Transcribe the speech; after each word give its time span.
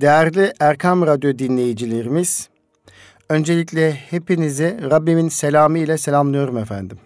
Değerli 0.00 0.52
Erkam 0.60 1.06
Radyo 1.06 1.38
dinleyicilerimiz, 1.38 2.48
öncelikle 3.28 3.92
hepinizi 3.92 4.78
Rabbimin 4.90 5.28
selamı 5.28 5.78
ile 5.78 5.98
selamlıyorum 5.98 6.58
efendim. 6.58 6.98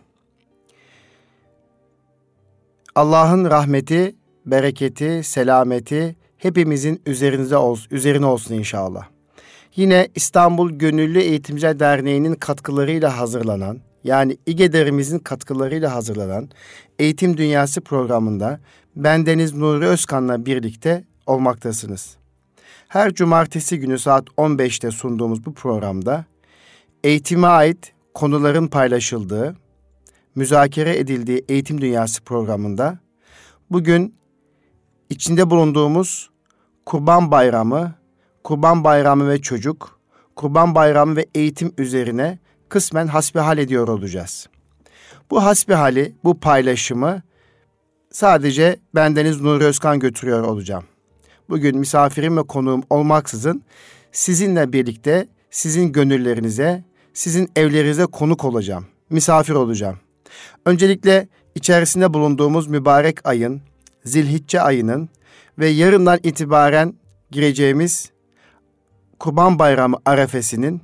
Allah'ın 2.94 3.44
rahmeti, 3.44 4.16
bereketi, 4.46 5.20
selameti 5.24 6.16
hepimizin 6.38 7.02
üzerinize 7.06 7.56
olsun, 7.56 7.88
üzerine 7.90 8.26
olsun 8.26 8.54
inşallah. 8.54 9.08
Yine 9.76 10.08
İstanbul 10.14 10.70
Gönüllü 10.70 11.20
Eğitimciler 11.20 11.80
Derneği'nin 11.80 12.34
katkılarıyla 12.34 13.18
hazırlanan, 13.18 13.78
yani 14.04 14.36
İGEDER'imizin 14.46 15.18
katkılarıyla 15.18 15.94
hazırlanan 15.94 16.48
Eğitim 16.98 17.36
Dünyası 17.36 17.80
programında 17.80 18.60
bendeniz 18.96 19.54
Nuri 19.54 19.86
Özkan'la 19.86 20.46
birlikte 20.46 21.04
olmaktasınız. 21.26 22.19
Her 22.90 23.14
cumartesi 23.14 23.78
günü 23.80 23.98
saat 23.98 24.28
15'te 24.28 24.90
sunduğumuz 24.90 25.46
bu 25.46 25.54
programda 25.54 26.24
eğitime 27.04 27.46
ait 27.46 27.92
konuların 28.14 28.66
paylaşıldığı, 28.66 29.56
müzakere 30.34 30.98
edildiği 30.98 31.44
Eğitim 31.48 31.80
Dünyası 31.80 32.22
programında 32.22 32.98
bugün 33.70 34.14
içinde 35.10 35.50
bulunduğumuz 35.50 36.30
Kurban 36.86 37.30
Bayramı, 37.30 37.94
Kurban 38.44 38.84
Bayramı 38.84 39.28
ve 39.28 39.42
çocuk, 39.42 40.00
Kurban 40.36 40.74
Bayramı 40.74 41.16
ve 41.16 41.26
eğitim 41.34 41.72
üzerine 41.78 42.38
kısmen 42.68 43.06
hasbihal 43.06 43.58
ediyor 43.58 43.88
olacağız. 43.88 44.48
Bu 45.30 45.44
hasbihali, 45.44 46.14
bu 46.24 46.40
paylaşımı 46.40 47.22
sadece 48.12 48.76
bendeniz 48.94 49.40
Nuri 49.40 49.64
Özkan 49.64 49.98
götürüyor 49.98 50.42
olacağım. 50.42 50.84
Bugün 51.50 51.78
misafirim 51.78 52.36
ve 52.36 52.42
konuğum 52.42 52.82
olmaksızın 52.90 53.62
sizinle 54.12 54.72
birlikte 54.72 55.28
sizin 55.50 55.92
gönüllerinize, 55.92 56.84
sizin 57.14 57.50
evlerinize 57.56 58.06
konuk 58.06 58.44
olacağım, 58.44 58.86
misafir 59.10 59.52
olacağım. 59.54 59.96
Öncelikle 60.66 61.28
içerisinde 61.54 62.14
bulunduğumuz 62.14 62.66
mübarek 62.66 63.28
ayın, 63.28 63.62
Zilhicce 64.04 64.60
ayının 64.60 65.08
ve 65.58 65.68
yarından 65.68 66.18
itibaren 66.22 66.94
gireceğimiz 67.30 68.10
Kurban 69.18 69.58
Bayramı 69.58 69.96
arefesinin 70.04 70.80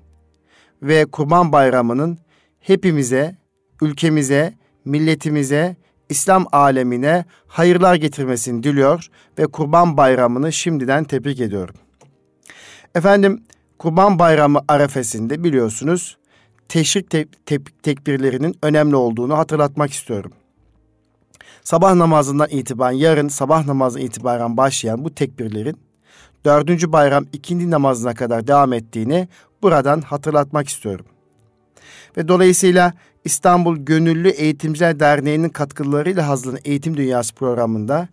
ve 0.82 1.04
Kurban 1.04 1.52
Bayramı'nın 1.52 2.18
hepimize, 2.60 3.36
ülkemize, 3.82 4.54
milletimize, 4.84 5.76
İslam 6.08 6.46
alemine 6.52 7.24
hayırlar 7.46 7.94
getirmesini 7.94 8.62
diliyor 8.62 9.06
ve 9.38 9.46
Kurban 9.46 9.96
Bayramı'nı 9.96 10.52
şimdiden 10.52 11.04
tebrik 11.04 11.40
ediyorum. 11.40 11.74
Efendim 12.94 13.42
Kurban 13.78 14.18
Bayramı 14.18 14.60
arefesinde 14.68 15.44
biliyorsunuz 15.44 16.16
teşrik 16.68 17.10
te- 17.10 17.28
te- 17.46 17.64
tekbirlerinin 17.82 18.58
önemli 18.62 18.96
olduğunu 18.96 19.38
hatırlatmak 19.38 19.92
istiyorum. 19.92 20.32
Sabah 21.64 21.94
namazından 21.94 22.48
itibaren 22.50 22.96
yarın 22.96 23.28
sabah 23.28 23.66
namazından 23.66 24.06
itibaren 24.06 24.56
başlayan 24.56 25.04
bu 25.04 25.14
tekbirlerin 25.14 25.76
dördüncü 26.44 26.92
bayram 26.92 27.26
ikindi 27.32 27.70
namazına 27.70 28.14
kadar 28.14 28.46
devam 28.46 28.72
ettiğini 28.72 29.28
buradan 29.62 30.00
hatırlatmak 30.00 30.68
istiyorum. 30.68 31.06
Ve 32.16 32.28
dolayısıyla 32.28 32.92
İstanbul 33.26 33.76
Gönüllü 33.76 34.28
Eğitimciler 34.28 35.00
Derneği'nin 35.00 35.48
katkılarıyla 35.48 36.28
hazırlanan 36.28 36.60
Eğitim 36.64 36.96
Dünyası 36.96 37.34
programında 37.34 38.08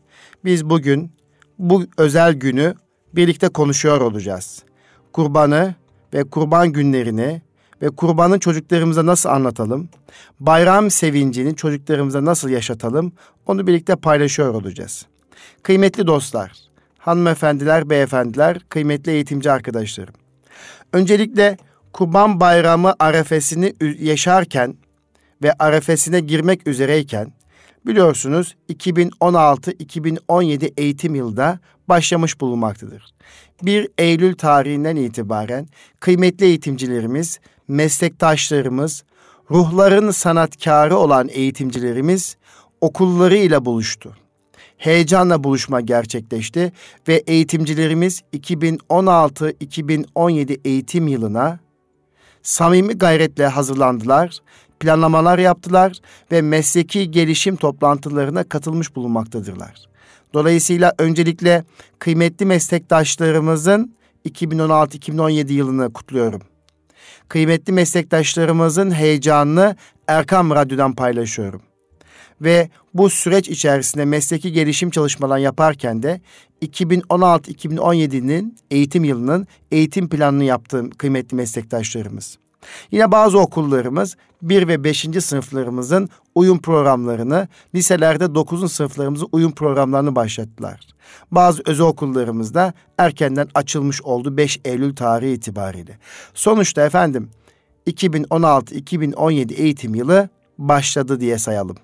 biz 0.46 0.70
bugün 0.70 1.12
bu 1.60 1.84
özel 1.98 2.34
günü 2.34 2.76
birlikte 3.16 3.50
konuşuyor 3.50 4.02
olacağız. 4.02 4.64
Kurbanı 5.12 5.76
ve 6.14 6.24
kurban 6.24 6.72
günlerini 6.72 7.42
ve 7.82 7.90
kurbanın 7.90 8.40
çocuklarımıza 8.40 9.06
nasıl 9.06 9.30
anlatalım? 9.30 9.90
Bayram 10.40 10.92
sevincini 10.92 11.56
çocuklarımıza 11.56 12.26
nasıl 12.26 12.50
yaşatalım? 12.50 13.12
Onu 13.46 13.68
birlikte 13.68 13.96
paylaşıyor 13.96 14.54
olacağız. 14.54 15.06
Kıymetli 15.64 16.08
dostlar, 16.08 16.52
hanımefendiler, 16.98 17.90
beyefendiler, 17.90 18.60
kıymetli 18.70 19.12
eğitimci 19.12 19.52
arkadaşlarım. 19.52 20.14
Öncelikle 20.94 21.58
Kurban 21.94 22.40
Bayramı 22.40 22.96
arefesini 23.00 23.74
yaşarken 24.00 24.76
ve 25.44 25.54
arefesine 25.60 26.20
girmek 26.20 26.68
üzereyken 26.68 27.34
biliyorsunuz 27.86 28.56
2016-2017 28.70 30.74
eğitim 30.78 31.16
yılda 31.16 31.60
başlamış 31.88 32.42
bulunmaktadır. 32.42 33.14
1 33.64 33.90
Eylül 33.98 34.36
tarihinden 34.36 34.96
itibaren 34.96 35.68
kıymetli 36.00 36.46
eğitimcilerimiz, 36.46 37.40
meslektaşlarımız, 37.68 39.04
ruhların 39.52 40.12
sanatkarı 40.12 40.98
olan 40.98 41.30
eğitimcilerimiz 41.32 42.38
okullarıyla 42.82 43.66
buluştu. 43.66 44.18
Heyecanla 44.78 45.44
buluşma 45.44 45.82
gerçekleşti 45.82 46.72
ve 47.08 47.24
eğitimcilerimiz 47.28 48.22
2016-2017 48.34 50.60
eğitim 50.66 51.08
yılına 51.08 51.60
samimi 52.44 52.94
gayretle 52.94 53.48
hazırlandılar, 53.48 54.40
planlamalar 54.80 55.40
yaptılar 55.40 55.98
ve 56.32 56.42
mesleki 56.42 57.12
gelişim 57.12 57.56
toplantılarına 57.56 58.44
katılmış 58.44 58.96
bulunmaktadırlar. 58.96 59.94
Dolayısıyla 60.34 60.94
öncelikle 60.98 61.64
kıymetli 62.00 62.46
meslektaşlarımızın 62.46 63.96
2016-2017 64.30 65.54
yılını 65.54 65.94
kutluyorum. 65.94 66.42
Kıymetli 67.28 67.74
meslektaşlarımızın 67.74 68.92
heyecanını 68.92 69.76
Erkam 70.08 70.52
Radyo'dan 70.52 70.96
paylaşıyorum. 70.96 71.62
Ve 72.42 72.70
bu 72.94 73.10
süreç 73.10 73.50
içerisinde 73.50 74.06
mesleki 74.06 74.52
gelişim 74.52 74.90
çalışmaları 74.90 75.42
yaparken 75.42 76.04
de 76.04 76.22
2016-2017'nin 76.62 78.58
eğitim 78.72 79.04
yılının 79.04 79.48
eğitim 79.72 80.10
planını 80.10 80.44
yaptığım 80.44 80.90
kıymetli 80.90 81.36
meslektaşlarımız. 81.36 82.38
Yine 82.92 83.12
bazı 83.12 83.40
okullarımız 83.40 84.16
1 84.42 84.68
ve 84.68 84.84
5. 84.84 85.08
sınıflarımızın 85.20 86.10
uyum 86.36 86.62
programlarını, 86.62 87.48
liselerde 87.76 88.36
9. 88.36 88.72
sınıflarımızın 88.74 89.28
uyum 89.32 89.52
programlarını 89.52 90.16
başlattılar. 90.16 90.88
Bazı 91.32 91.62
özel 91.66 91.86
okullarımızda 91.86 92.74
erkenden 92.98 93.48
açılmış 93.56 94.02
oldu 94.02 94.38
5 94.38 94.60
Eylül 94.66 94.96
tarihi 94.96 95.34
itibariyle. 95.34 95.98
Sonuçta 96.34 96.86
efendim 96.86 97.30
2016-2017 97.88 99.54
eğitim 99.54 99.96
yılı 99.96 100.30
başladı 100.58 101.20
diye 101.20 101.38
sayalım. 101.38 101.78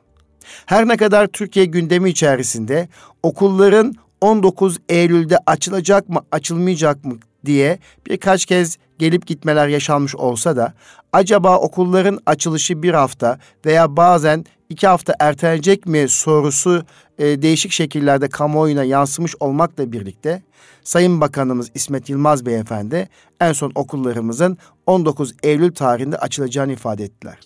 Her 0.66 0.88
ne 0.88 0.98
kadar 0.98 1.28
Türkiye 1.28 1.66
gündemi 1.66 2.10
içerisinde 2.10 2.90
okulların 3.24 3.96
19 4.22 4.78
Eylül'de 4.90 5.38
açılacak 5.46 6.10
mı, 6.10 6.22
açılmayacak 6.32 7.06
mı 7.06 7.18
diye 7.46 7.80
birkaç 8.08 8.46
kez 8.46 8.78
gelip 9.00 9.28
gitmeler 9.28 9.68
yaşanmış 9.68 10.16
olsa 10.16 10.56
da 10.56 10.74
acaba 11.14 11.58
okulların 11.58 12.20
açılışı 12.26 12.84
bir 12.84 12.94
hafta 12.94 13.40
veya 13.66 13.98
bazen 13.98 14.46
iki 14.70 14.88
hafta 14.88 15.16
ertelenecek 15.20 15.86
mi 15.86 16.10
sorusu 16.10 16.86
e, 17.18 17.42
değişik 17.42 17.72
şekillerde 17.72 18.30
kamuoyuna 18.30 18.84
yansımış 18.84 19.36
olmakla 19.40 19.92
birlikte 19.92 20.44
Sayın 20.84 21.22
Bakanımız 21.22 21.72
İsmet 21.74 22.10
Yılmaz 22.10 22.46
Beyefendi 22.46 23.10
en 23.42 23.54
son 23.54 23.72
okullarımızın 23.76 24.58
19 24.88 25.34
Eylül 25.44 25.74
tarihinde 25.74 26.18
açılacağını 26.18 26.72
ifade 26.72 27.04
ettiler. 27.04 27.38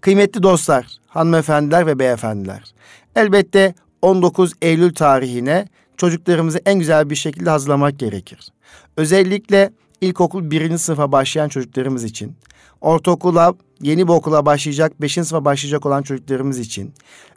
Kıymetli 0.00 0.42
dostlar, 0.42 0.86
hanımefendiler 1.06 1.86
ve 1.86 1.98
beyefendiler. 1.98 2.74
Elbette 3.16 3.74
19 4.02 4.52
Eylül 4.62 4.94
tarihine 4.94 5.68
çocuklarımızı 5.96 6.60
en 6.66 6.78
güzel 6.78 7.10
bir 7.10 7.14
şekilde 7.14 7.50
hazırlamak 7.50 7.98
gerekir. 7.98 8.48
Özellikle 8.96 9.70
ilkokul 10.00 10.50
birinci 10.50 10.78
sınıfa 10.78 11.12
başlayan 11.12 11.48
çocuklarımız 11.48 12.04
için, 12.04 12.36
ortaokula, 12.80 13.54
yeni 13.80 14.08
bir 14.08 14.12
okula 14.12 14.46
başlayacak, 14.46 15.02
beşinci 15.02 15.28
sınıfa 15.28 15.44
başlayacak 15.44 15.86
olan 15.86 16.02
çocuklarımız 16.02 16.58
için 16.58 16.92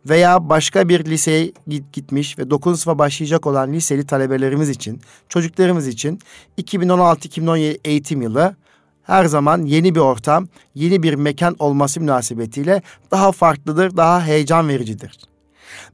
veya 0.05 0.49
başka 0.49 0.89
bir 0.89 1.05
liseye 1.05 1.51
gitmiş 1.93 2.39
ve 2.39 2.49
dokuzuncu 2.49 2.81
sınıfa 2.81 2.99
başlayacak 2.99 3.47
olan 3.47 3.73
liseli 3.73 4.05
talebelerimiz 4.05 4.69
için, 4.69 5.01
çocuklarımız 5.29 5.87
için 5.87 6.19
2016-2017 6.57 7.79
eğitim 7.85 8.21
yılı 8.21 8.55
her 9.03 9.25
zaman 9.25 9.61
yeni 9.61 9.95
bir 9.95 9.99
ortam, 9.99 10.47
yeni 10.75 11.03
bir 11.03 11.13
mekan 11.13 11.55
olması 11.59 12.01
münasebetiyle 12.01 12.81
daha 13.11 13.31
farklıdır, 13.31 13.97
daha 13.97 14.25
heyecan 14.25 14.67
vericidir. 14.67 15.17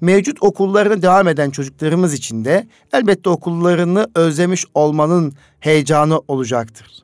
Mevcut 0.02 0.44
okullarına 0.44 1.02
devam 1.02 1.28
eden 1.28 1.50
çocuklarımız 1.50 2.14
için 2.14 2.46
de 2.46 2.68
elbette 2.94 3.30
okullarını 3.30 4.08
özlemiş 4.16 4.66
olmanın 4.74 5.34
heyecanı 5.60 6.22
olacaktır. 6.28 7.04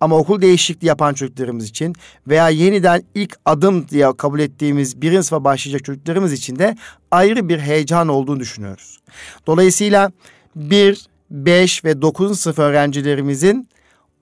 Ama 0.00 0.16
okul 0.16 0.42
değişikliği 0.42 0.86
yapan 0.86 1.14
çocuklarımız 1.14 1.68
için 1.68 1.94
veya 2.28 2.48
yeniden 2.48 3.02
ilk 3.14 3.36
adım 3.44 3.88
diye 3.88 4.16
kabul 4.16 4.40
ettiğimiz 4.40 5.02
birinci 5.02 5.22
sınıfa 5.22 5.44
başlayacak 5.44 5.84
çocuklarımız 5.84 6.32
için 6.32 6.58
de 6.58 6.76
ayrı 7.10 7.48
bir 7.48 7.58
heyecan 7.58 8.08
olduğunu 8.08 8.40
düşünüyoruz. 8.40 9.00
Dolayısıyla 9.46 10.12
bir 10.56 11.06
5 11.30 11.84
ve 11.84 12.02
9. 12.02 12.40
sınıf 12.40 12.58
öğrencilerimizin 12.58 13.68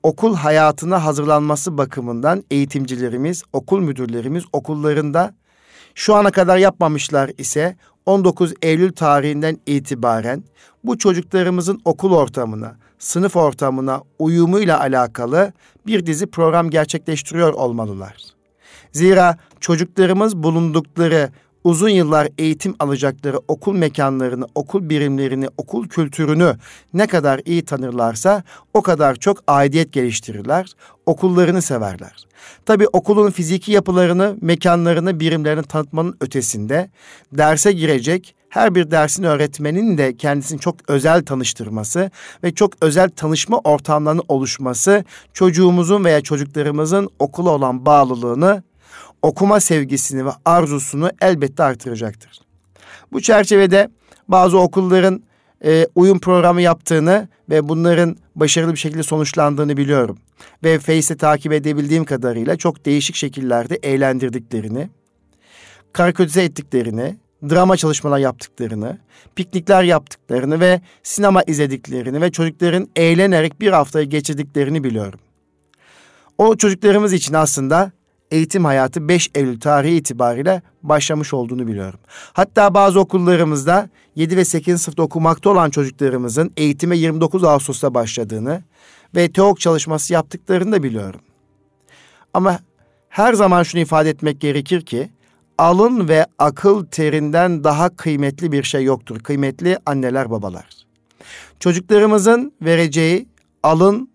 okul 0.02 0.34
hayatına 0.34 1.04
hazırlanması 1.04 1.78
bakımından 1.78 2.44
eğitimcilerimiz, 2.50 3.42
okul 3.52 3.80
müdürlerimiz 3.80 4.44
okullarında 4.52 5.34
şu 5.98 6.14
ana 6.14 6.30
kadar 6.30 6.58
yapmamışlar 6.58 7.30
ise 7.38 7.76
19 8.06 8.54
Eylül 8.62 8.92
tarihinden 8.92 9.58
itibaren 9.66 10.44
bu 10.84 10.98
çocuklarımızın 10.98 11.80
okul 11.84 12.12
ortamına, 12.12 12.76
sınıf 12.98 13.36
ortamına 13.36 14.02
uyumuyla 14.18 14.80
alakalı 14.80 15.52
bir 15.86 16.06
dizi 16.06 16.26
program 16.26 16.70
gerçekleştiriyor 16.70 17.52
olmalılar. 17.52 18.16
Zira 18.92 19.36
çocuklarımız 19.60 20.36
bulundukları 20.36 21.30
uzun 21.68 21.88
yıllar 21.88 22.28
eğitim 22.38 22.74
alacakları 22.78 23.40
okul 23.48 23.74
mekanlarını, 23.74 24.46
okul 24.54 24.88
birimlerini, 24.88 25.48
okul 25.58 25.88
kültürünü 25.88 26.56
ne 26.94 27.06
kadar 27.06 27.40
iyi 27.44 27.64
tanırlarsa 27.64 28.42
o 28.74 28.82
kadar 28.82 29.14
çok 29.14 29.38
aidiyet 29.46 29.92
geliştirirler, 29.92 30.72
okullarını 31.06 31.62
severler. 31.62 32.26
Tabii 32.66 32.86
okulun 32.92 33.30
fiziki 33.30 33.72
yapılarını, 33.72 34.36
mekanlarını, 34.40 35.20
birimlerini 35.20 35.62
tanıtmanın 35.62 36.16
ötesinde 36.20 36.90
derse 37.32 37.72
girecek 37.72 38.34
her 38.48 38.74
bir 38.74 38.90
dersin 38.90 39.22
öğretmenin 39.22 39.98
de 39.98 40.16
kendisini 40.16 40.60
çok 40.60 40.90
özel 40.90 41.24
tanıştırması 41.24 42.10
ve 42.44 42.54
çok 42.54 42.72
özel 42.80 43.10
tanışma 43.10 43.58
ortamlarının 43.58 44.24
oluşması 44.28 45.04
çocuğumuzun 45.32 46.04
veya 46.04 46.20
çocuklarımızın 46.20 47.08
okula 47.18 47.50
olan 47.50 47.86
bağlılığını 47.86 48.62
okuma 49.22 49.60
sevgisini 49.60 50.26
ve 50.26 50.30
arzusunu 50.44 51.10
elbette 51.20 51.62
artıracaktır. 51.62 52.40
Bu 53.12 53.20
çerçevede 53.20 53.88
bazı 54.28 54.58
okulların 54.58 55.22
e, 55.64 55.86
uyum 55.94 56.20
programı 56.20 56.62
yaptığını 56.62 57.28
ve 57.50 57.68
bunların 57.68 58.16
başarılı 58.34 58.72
bir 58.72 58.78
şekilde 58.78 59.02
sonuçlandığını 59.02 59.76
biliyorum. 59.76 60.18
Ve 60.64 60.78
Face'te 60.78 61.16
takip 61.16 61.52
edebildiğim 61.52 62.04
kadarıyla 62.04 62.56
çok 62.56 62.84
değişik 62.84 63.16
şekillerde 63.16 63.78
eğlendirdiklerini, 63.82 64.88
karikatürize 65.92 66.44
ettiklerini, 66.44 67.16
drama 67.42 67.76
çalışmalar 67.76 68.18
yaptıklarını, 68.18 68.98
piknikler 69.36 69.82
yaptıklarını 69.82 70.60
ve 70.60 70.80
sinema 71.02 71.42
izlediklerini 71.42 72.20
ve 72.20 72.32
çocukların 72.32 72.88
eğlenerek 72.96 73.60
bir 73.60 73.72
haftayı 73.72 74.06
geçirdiklerini 74.06 74.84
biliyorum. 74.84 75.20
O 76.38 76.56
çocuklarımız 76.56 77.12
için 77.12 77.34
aslında 77.34 77.92
eğitim 78.30 78.64
hayatı 78.64 79.08
5 79.08 79.30
Eylül 79.34 79.60
tarihi 79.60 79.96
itibariyle 79.96 80.62
başlamış 80.82 81.34
olduğunu 81.34 81.66
biliyorum. 81.66 82.00
Hatta 82.32 82.74
bazı 82.74 83.00
okullarımızda 83.00 83.88
7 84.16 84.36
ve 84.36 84.44
8 84.44 84.82
sınıfta 84.82 85.02
okumakta 85.02 85.50
olan 85.50 85.70
çocuklarımızın 85.70 86.52
eğitime 86.56 86.96
29 86.98 87.44
Ağustos'ta 87.44 87.94
başladığını 87.94 88.62
ve 89.16 89.32
TEOK 89.32 89.60
çalışması 89.60 90.12
yaptıklarını 90.12 90.72
da 90.72 90.82
biliyorum. 90.82 91.20
Ama 92.34 92.58
her 93.08 93.34
zaman 93.34 93.62
şunu 93.62 93.80
ifade 93.80 94.10
etmek 94.10 94.40
gerekir 94.40 94.80
ki 94.80 95.10
alın 95.58 96.08
ve 96.08 96.26
akıl 96.38 96.86
terinden 96.86 97.64
daha 97.64 97.96
kıymetli 97.96 98.52
bir 98.52 98.62
şey 98.62 98.84
yoktur. 98.84 99.20
Kıymetli 99.20 99.78
anneler 99.86 100.30
babalar. 100.30 100.66
Çocuklarımızın 101.60 102.52
vereceği 102.62 103.28
alın 103.62 104.10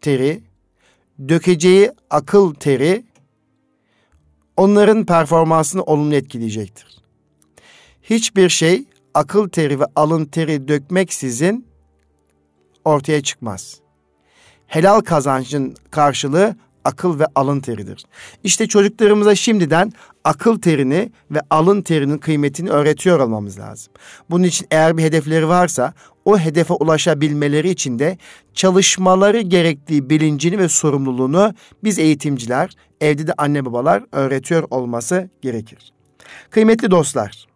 teri, 0.00 0.42
dökeceği 1.28 1.90
akıl 2.10 2.54
teri 2.54 3.04
onların 4.56 5.06
performansını 5.06 5.82
olumlu 5.82 6.14
etkileyecektir. 6.14 7.02
Hiçbir 8.02 8.48
şey 8.48 8.84
akıl 9.14 9.48
teri 9.48 9.80
ve 9.80 9.84
alın 9.96 10.24
teri 10.24 10.68
dökmeksizin 10.68 11.66
ortaya 12.84 13.22
çıkmaz. 13.22 13.80
Helal 14.66 15.00
kazancın 15.00 15.76
karşılığı 15.90 16.56
akıl 16.86 17.18
ve 17.18 17.26
alın 17.34 17.60
teridir. 17.60 18.04
İşte 18.44 18.66
çocuklarımıza 18.66 19.34
şimdiden 19.34 19.92
akıl 20.24 20.60
terini 20.60 21.12
ve 21.30 21.40
alın 21.50 21.82
terinin 21.82 22.18
kıymetini 22.18 22.70
öğretiyor 22.70 23.20
olmamız 23.20 23.58
lazım. 23.58 23.92
Bunun 24.30 24.44
için 24.44 24.66
eğer 24.70 24.96
bir 24.96 25.02
hedefleri 25.02 25.48
varsa 25.48 25.94
o 26.24 26.38
hedefe 26.38 26.74
ulaşabilmeleri 26.74 27.70
için 27.70 27.98
de 27.98 28.18
çalışmaları 28.54 29.40
gerektiği 29.40 30.10
bilincini 30.10 30.58
ve 30.58 30.68
sorumluluğunu 30.68 31.54
biz 31.84 31.98
eğitimciler, 31.98 32.70
evde 33.00 33.26
de 33.26 33.32
anne 33.38 33.64
babalar 33.64 34.04
öğretiyor 34.12 34.64
olması 34.70 35.30
gerekir. 35.42 35.92
Kıymetli 36.50 36.90
dostlar, 36.90 37.46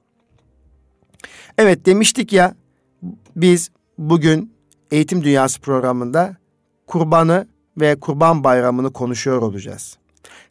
evet 1.59 1.87
demiştik 1.87 2.33
ya 2.33 2.55
biz 3.37 3.71
bugün 3.99 4.53
Eğitim 4.91 5.25
Dünyası 5.25 5.61
programında 5.61 6.37
kurbanı 6.87 7.47
ve 7.77 8.01
kurban 8.01 8.45
bayramını 8.45 8.93
konuşuyor 8.93 9.43
olacağız. 9.43 9.99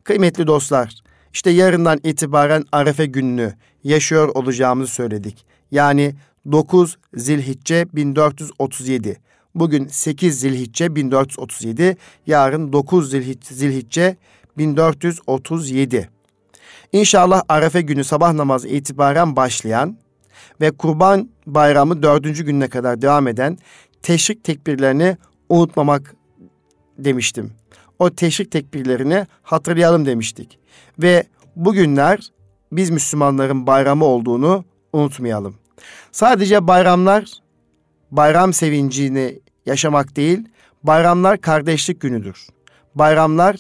Kıymetli 0.04 0.48
dostlar, 0.48 0.96
işte 1.34 1.50
yarından 1.50 2.00
itibaren 2.04 2.64
Arefe 2.72 3.06
gününü 3.06 3.54
yaşıyor 3.84 4.28
olacağımızı 4.28 4.94
söyledik. 4.94 5.46
Yani 5.72 6.16
9 6.52 6.98
Zilhicce 7.14 7.86
1437. 7.94 9.20
Bugün 9.56 9.88
8 9.88 10.40
Zilhicce 10.40 10.96
1437, 10.96 11.98
yarın 12.28 12.74
9 12.74 13.10
Zilhicce, 13.10 13.56
Zilhicce 13.56 14.18
1437. 14.58 16.10
İnşallah 16.92 17.42
Arefe 17.50 17.82
günü 17.82 18.04
sabah 18.04 18.34
namazı 18.34 18.68
itibaren 18.68 19.36
başlayan 19.36 19.98
ve 20.62 20.72
Kurban 20.72 21.30
Bayramı 21.48 22.04
dördüncü 22.04 22.46
gününe 22.46 22.68
kadar 22.68 23.02
devam 23.02 23.28
eden 23.28 23.58
teşrik 24.02 24.44
tekbirlerini 24.44 25.18
unutmamak 25.50 26.16
demiştim. 27.06 27.52
O 28.00 28.10
teşrik 28.10 28.52
tekbirlerini 28.52 29.28
hatırlayalım 29.44 30.06
demiştik. 30.06 30.60
Ve 31.00 31.24
bugünler 31.56 32.20
biz 32.72 32.90
Müslümanların 32.90 33.68
bayramı 33.68 34.06
olduğunu 34.06 34.66
unutmayalım. 34.94 35.56
Sadece 36.12 36.68
bayramlar 36.68 37.32
bayram 38.12 38.54
sevincini 38.54 39.40
yaşamak 39.66 40.16
değil, 40.16 40.50
bayramlar 40.84 41.42
kardeşlik 41.42 42.02
günüdür. 42.02 42.48
Bayramlar 42.96 43.56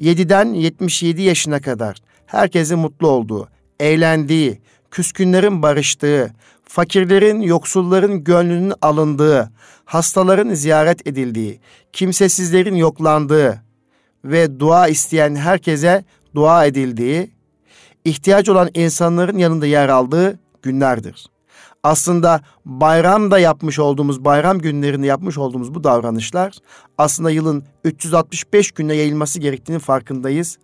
7'den 0.00 0.54
77 0.54 1.22
yaşına 1.22 1.60
kadar 1.60 1.96
herkesin 2.26 2.78
mutlu 2.78 3.08
olduğu, 3.08 3.48
eğlendiği, 3.80 4.60
küskünlerin 4.90 5.62
barıştığı, 5.62 6.30
fakirlerin, 6.70 7.40
yoksulların 7.40 8.24
gönlünün 8.24 8.72
alındığı, 8.82 9.50
hastaların 9.84 10.54
ziyaret 10.54 11.06
edildiği, 11.06 11.60
kimsesizlerin 11.92 12.74
yoklandığı 12.74 13.62
ve 14.24 14.60
dua 14.60 14.88
isteyen 14.88 15.36
herkese 15.36 16.04
dua 16.34 16.66
edildiği, 16.66 17.30
ihtiyaç 18.04 18.48
olan 18.48 18.70
insanların 18.74 19.38
yanında 19.38 19.66
yer 19.66 19.88
aldığı 19.88 20.38
günlerdir. 20.62 21.26
Aslında 21.82 22.40
bayramda 22.64 23.38
yapmış 23.38 23.78
olduğumuz, 23.78 24.24
bayram 24.24 24.58
günlerinde 24.58 25.06
yapmış 25.06 25.38
olduğumuz 25.38 25.74
bu 25.74 25.84
davranışlar 25.84 26.52
aslında 26.98 27.30
yılın 27.30 27.64
365 27.84 28.72
günde 28.72 28.94
yayılması 28.94 29.40
gerektiğini 29.40 29.78
farkındayız. 29.78 30.58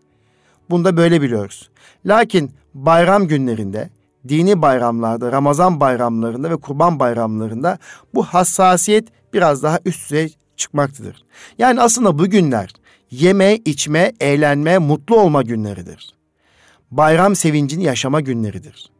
Bunu 0.70 0.84
da 0.84 0.96
böyle 0.96 1.22
biliyoruz. 1.22 1.70
Lakin 2.04 2.50
bayram 2.74 3.28
günlerinde 3.28 3.90
dini 4.28 4.62
bayramlarda, 4.62 5.32
Ramazan 5.32 5.80
bayramlarında 5.80 6.50
ve 6.50 6.56
kurban 6.56 7.00
bayramlarında 7.00 7.78
bu 8.14 8.24
hassasiyet 8.24 9.08
biraz 9.32 9.62
daha 9.62 9.78
üst 9.84 10.10
düzey 10.10 10.36
çıkmaktadır. 10.56 11.24
Yani 11.58 11.80
aslında 11.80 12.18
bu 12.18 12.26
günler 12.30 12.70
yeme, 13.10 13.56
içme, 13.56 14.12
eğlenme, 14.20 14.78
mutlu 14.78 15.20
olma 15.20 15.42
günleridir. 15.42 16.14
Bayram 16.90 17.36
sevincini 17.36 17.84
yaşama 17.84 18.20
günleridir. 18.20 18.90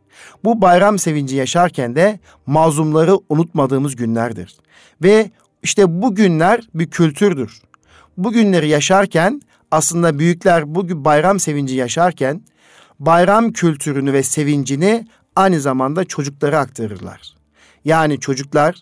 Bu 0.45 0.63
bayram 0.63 0.99
sevinci 0.99 1.37
yaşarken 1.37 1.97
de 1.97 2.21
mazlumları 2.47 3.19
unutmadığımız 3.29 3.97
günlerdir. 3.97 4.57
Ve 5.03 5.31
işte 5.63 6.03
bu 6.03 6.15
günler 6.15 6.69
bir 6.75 6.91
kültürdür. 6.91 7.63
Bu 8.17 8.33
günleri 8.33 8.69
yaşarken 8.69 9.43
aslında 9.71 10.19
büyükler 10.19 10.75
bu 10.75 11.05
bayram 11.05 11.41
sevinci 11.41 11.75
yaşarken 11.75 12.43
bayram 12.99 13.53
kültürünü 13.53 14.13
ve 14.13 14.23
sevincini 14.23 15.07
aynı 15.37 15.61
zamanda 15.61 16.05
çocuklara 16.05 16.59
aktarırlar. 16.59 17.35
Yani 17.85 18.21
çocuklar 18.21 18.75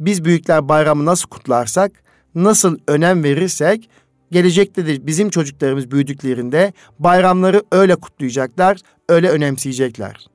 biz 0.00 0.24
büyükler 0.24 0.68
bayramı 0.68 1.04
nasıl 1.04 1.28
kutlarsak, 1.28 1.92
nasıl 2.34 2.78
önem 2.88 3.24
verirsek 3.24 3.90
gelecekte 4.32 4.86
de 4.86 5.06
bizim 5.06 5.30
çocuklarımız 5.30 5.90
büyüdüklerinde 5.90 6.72
bayramları 6.98 7.62
öyle 7.72 7.96
kutlayacaklar, 7.96 8.78
öyle 9.08 9.28
önemseyecekler. 9.30 10.26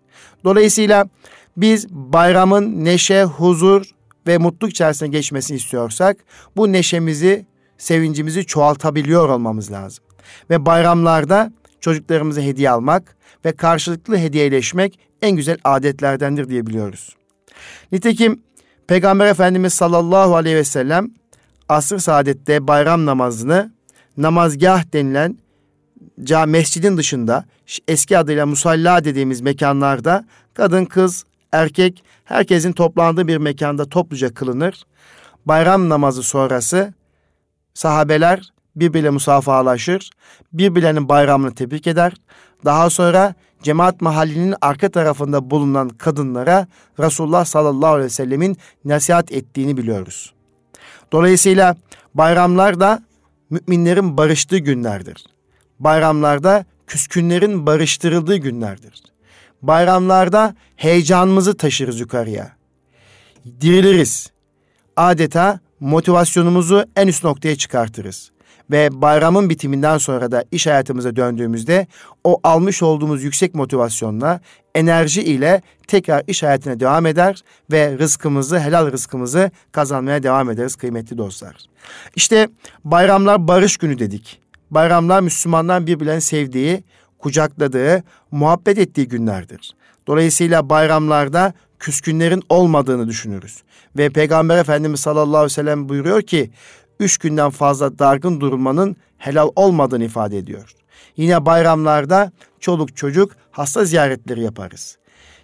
Dolayısıyla 0.44 1.10
biz 1.58 1.90
bayramın 1.90 2.86
neşe, 2.86 3.24
huzur 3.24 3.86
ve 4.28 4.38
mutluluk 4.38 4.72
içerisine 4.72 5.08
geçmesini 5.08 5.58
istiyorsak 5.58 6.18
bu 6.56 6.72
neşemizi, 6.72 7.46
sevincimizi 7.78 8.46
çoğaltabiliyor 8.46 9.30
olmamız 9.30 9.72
lazım. 9.72 10.04
Ve 10.50 10.66
bayramlarda 10.66 11.54
çocuklarımıza 11.80 12.42
hediye 12.42 12.70
almak 12.70 13.16
ve 13.46 13.52
karşılıklı 13.52 14.18
hediyeleşmek 14.18 15.00
en 15.22 15.32
güzel 15.32 15.58
adetlerdendir 15.64 16.50
diyebiliyoruz. 16.50 17.16
Nitekim 17.92 18.42
Peygamber 18.88 19.28
Efendimiz 19.28 19.74
sallallahu 19.74 20.36
aleyhi 20.36 20.56
ve 20.56 20.64
sellem 20.64 21.12
asr 21.70 21.98
saadette 21.98 22.68
bayram 22.68 23.06
namazını 23.06 23.72
namazgah 24.18 24.94
denilen 24.94 25.38
cami 26.24 26.52
mescidin 26.52 26.98
dışında 26.98 27.46
eski 27.88 28.18
adıyla 28.18 28.46
musalla 28.46 29.04
dediğimiz 29.04 29.42
mekanlarda 29.42 30.26
kadın 30.54 30.86
kız 30.86 31.26
erkek 31.52 32.04
herkesin 32.24 32.72
toplandığı 32.72 33.28
bir 33.28 33.38
mekanda 33.38 33.90
topluca 33.90 34.34
kılınır. 34.34 34.84
Bayram 35.46 35.90
namazı 35.90 36.24
sonrası 36.24 36.94
sahabeler 37.74 38.54
birbiriyle 38.76 39.10
musafahalaşır, 39.10 40.10
birbirlerinin 40.54 41.10
bayramını 41.10 41.56
tebrik 41.56 41.88
eder. 41.88 42.14
Daha 42.66 42.90
sonra 42.90 43.36
cemaat 43.64 44.02
mahallinin 44.02 44.56
arka 44.62 44.90
tarafında 44.90 45.50
bulunan 45.50 45.90
kadınlara 45.90 46.68
Resulullah 47.00 47.46
sallallahu 47.46 47.90
aleyhi 47.90 48.06
ve 48.06 48.10
sellemin 48.10 48.58
nasihat 48.86 49.32
ettiğini 49.32 49.78
biliyoruz. 49.78 50.34
Dolayısıyla 51.12 51.76
bayramlar 52.14 52.80
da 52.80 53.04
müminlerin 53.50 54.18
barıştığı 54.18 54.58
günlerdir. 54.58 55.26
Bayramlarda 55.80 56.66
küskünlerin 56.88 57.66
barıştırıldığı 57.66 58.36
günlerdir. 58.36 59.04
Bayramlarda 59.62 60.56
heyecanımızı 60.76 61.58
taşırız 61.58 62.00
yukarıya. 62.00 62.52
Diriliriz. 63.62 64.32
Adeta 64.98 65.60
motivasyonumuzu 65.80 66.86
en 66.96 67.08
üst 67.08 67.24
noktaya 67.24 67.56
çıkartırız. 67.56 68.32
Ve 68.72 69.02
bayramın 69.02 69.50
bitiminden 69.50 69.98
sonra 69.98 70.32
da 70.32 70.44
iş 70.52 70.68
hayatımıza 70.68 71.16
döndüğümüzde 71.16 71.88
o 72.24 72.40
almış 72.44 72.84
olduğumuz 72.84 73.24
yüksek 73.24 73.56
motivasyonla, 73.56 74.40
enerji 74.76 75.24
ile 75.24 75.62
tekrar 75.88 76.24
iş 76.28 76.44
hayatına 76.44 76.80
devam 76.80 77.06
eder 77.06 77.44
ve 77.72 77.98
rızkımızı, 77.98 78.60
helal 78.60 78.92
rızkımızı 78.92 79.52
kazanmaya 79.72 80.24
devam 80.24 80.50
ederiz 80.50 80.76
kıymetli 80.76 81.18
dostlar. 81.18 81.56
İşte 82.16 82.48
bayramlar 82.84 83.48
barış 83.48 83.78
günü 83.78 84.00
dedik. 84.00 84.42
Bayramlar 84.72 85.22
Müslümanlar 85.22 85.88
birbirlerini 85.88 86.22
sevdiği, 86.22 86.84
kucakladığı, 87.20 88.04
muhabbet 88.32 88.78
ettiği 88.78 89.08
günlerdir. 89.08 89.76
Dolayısıyla 90.08 90.70
bayramlarda 90.70 91.54
küskünlerin 91.80 92.44
olmadığını 92.50 93.08
düşünürüz. 93.08 93.64
Ve 93.98 94.10
Peygamber 94.10 94.58
Efendimiz 94.58 95.00
sallallahu 95.00 95.38
aleyhi 95.38 95.46
ve 95.46 95.50
sellem 95.50 95.90
buyuruyor 95.90 96.22
ki 96.22 96.52
üç 97.00 97.18
günden 97.18 97.50
fazla 97.50 98.00
dargın 98.00 98.42
durmanın 98.42 98.96
helal 99.18 99.50
olmadığını 99.56 100.04
ifade 100.04 100.38
ediyor. 100.38 100.76
Yine 101.18 101.46
bayramlarda 101.46 102.32
çoluk 102.60 102.98
çocuk 102.98 103.32
hasta 103.52 103.86
ziyaretleri 103.86 104.44
yaparız. 104.44 104.98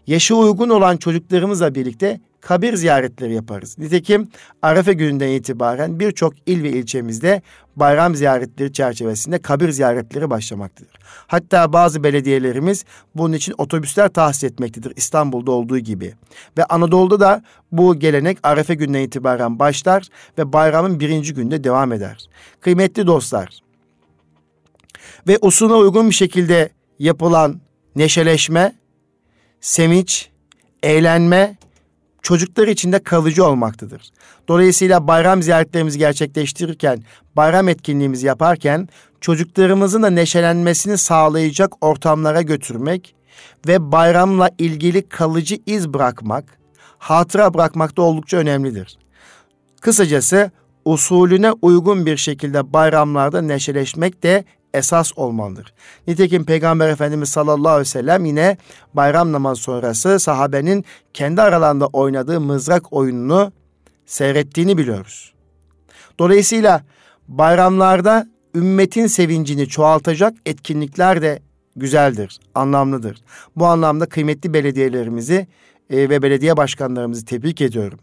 Yaşı 0.07 0.35
uygun 0.35 0.69
olan 0.69 0.97
çocuklarımızla 0.97 1.75
birlikte 1.75 2.19
kabir 2.41 2.75
ziyaretleri 2.75 3.33
yaparız. 3.33 3.77
Nitekim 3.77 4.29
Arefe 4.61 4.93
gününden 4.93 5.27
itibaren 5.27 5.99
birçok 5.99 6.33
il 6.45 6.63
ve 6.63 6.69
ilçemizde 6.69 7.41
bayram 7.75 8.15
ziyaretleri 8.15 8.73
çerçevesinde 8.73 9.37
kabir 9.37 9.69
ziyaretleri 9.69 10.29
başlamaktadır. 10.29 10.99
Hatta 11.27 11.73
bazı 11.73 12.03
belediyelerimiz 12.03 12.85
bunun 13.15 13.33
için 13.33 13.55
otobüsler 13.57 14.09
tahsis 14.09 14.43
etmektedir 14.43 14.93
İstanbul'da 14.95 15.51
olduğu 15.51 15.79
gibi. 15.79 16.13
Ve 16.57 16.65
Anadolu'da 16.65 17.19
da 17.19 17.43
bu 17.71 17.99
gelenek 17.99 18.37
Arefe 18.43 18.73
gününden 18.75 19.01
itibaren 19.01 19.59
başlar 19.59 20.07
ve 20.37 20.53
bayramın 20.53 20.99
birinci 20.99 21.33
günde 21.33 21.63
devam 21.63 21.93
eder. 21.93 22.29
Kıymetli 22.61 23.07
dostlar 23.07 23.59
ve 25.27 25.37
usuna 25.41 25.75
uygun 25.75 26.09
bir 26.09 26.15
şekilde 26.15 26.69
yapılan 26.99 27.61
neşeleşme, 27.95 28.75
sevinç, 29.61 30.29
eğlenme 30.83 31.57
çocuklar 32.21 32.67
için 32.67 32.91
de 32.91 32.99
kalıcı 32.99 33.45
olmaktadır. 33.45 34.09
Dolayısıyla 34.47 35.07
bayram 35.07 35.43
ziyaretlerimizi 35.43 35.99
gerçekleştirirken, 35.99 37.03
bayram 37.35 37.69
etkinliğimizi 37.69 38.27
yaparken 38.27 38.87
çocuklarımızın 39.21 40.03
da 40.03 40.09
neşelenmesini 40.09 40.97
sağlayacak 40.97 41.85
ortamlara 41.85 42.41
götürmek 42.41 43.15
ve 43.67 43.91
bayramla 43.91 44.49
ilgili 44.57 45.01
kalıcı 45.09 45.57
iz 45.65 45.93
bırakmak, 45.93 46.45
hatıra 46.97 47.53
bırakmak 47.53 47.97
da 47.97 48.01
oldukça 48.01 48.37
önemlidir. 48.37 48.97
Kısacası 49.81 50.51
usulüne 50.85 51.51
uygun 51.51 52.05
bir 52.05 52.17
şekilde 52.17 52.73
bayramlarda 52.73 53.41
neşeleşmek 53.41 54.23
de 54.23 54.43
esas 54.73 55.11
olmalıdır. 55.15 55.73
Nitekim 56.07 56.45
Peygamber 56.45 56.89
Efendimiz 56.89 57.29
sallallahu 57.29 57.69
aleyhi 57.69 57.81
ve 57.81 57.85
sellem 57.85 58.25
yine 58.25 58.57
bayram 58.93 59.31
namazı 59.31 59.61
sonrası 59.61 60.19
sahabenin 60.19 60.85
kendi 61.13 61.41
aralarında 61.41 61.87
oynadığı 61.87 62.41
mızrak 62.41 62.93
oyununu 62.93 63.51
seyrettiğini 64.05 64.77
biliyoruz. 64.77 65.33
Dolayısıyla 66.19 66.83
bayramlarda 67.27 68.27
ümmetin 68.55 69.07
sevincini 69.07 69.67
çoğaltacak 69.67 70.33
etkinlikler 70.45 71.21
de 71.21 71.39
güzeldir, 71.75 72.39
anlamlıdır. 72.55 73.21
Bu 73.55 73.65
anlamda 73.65 74.05
kıymetli 74.05 74.53
belediyelerimizi 74.53 75.47
e, 75.89 76.09
ve 76.09 76.21
belediye 76.21 76.57
başkanlarımızı 76.57 77.25
tebrik 77.25 77.61
ediyorum 77.61 77.99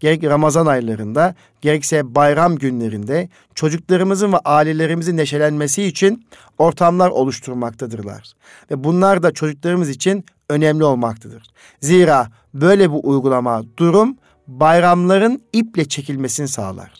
gerek 0.00 0.24
Ramazan 0.24 0.66
aylarında 0.66 1.34
gerekse 1.60 2.14
bayram 2.14 2.56
günlerinde 2.56 3.28
çocuklarımızın 3.54 4.32
ve 4.32 4.38
ailelerimizin 4.44 5.16
neşelenmesi 5.16 5.82
için 5.84 6.26
ortamlar 6.58 7.10
oluşturmaktadırlar. 7.10 8.32
Ve 8.70 8.84
bunlar 8.84 9.22
da 9.22 9.32
çocuklarımız 9.32 9.88
için 9.88 10.24
önemli 10.48 10.84
olmaktadır. 10.84 11.42
Zira 11.80 12.28
böyle 12.54 12.90
bu 12.90 13.08
uygulama 13.08 13.62
durum 13.76 14.16
bayramların 14.46 15.42
iple 15.52 15.84
çekilmesini 15.84 16.48
sağlar. 16.48 16.92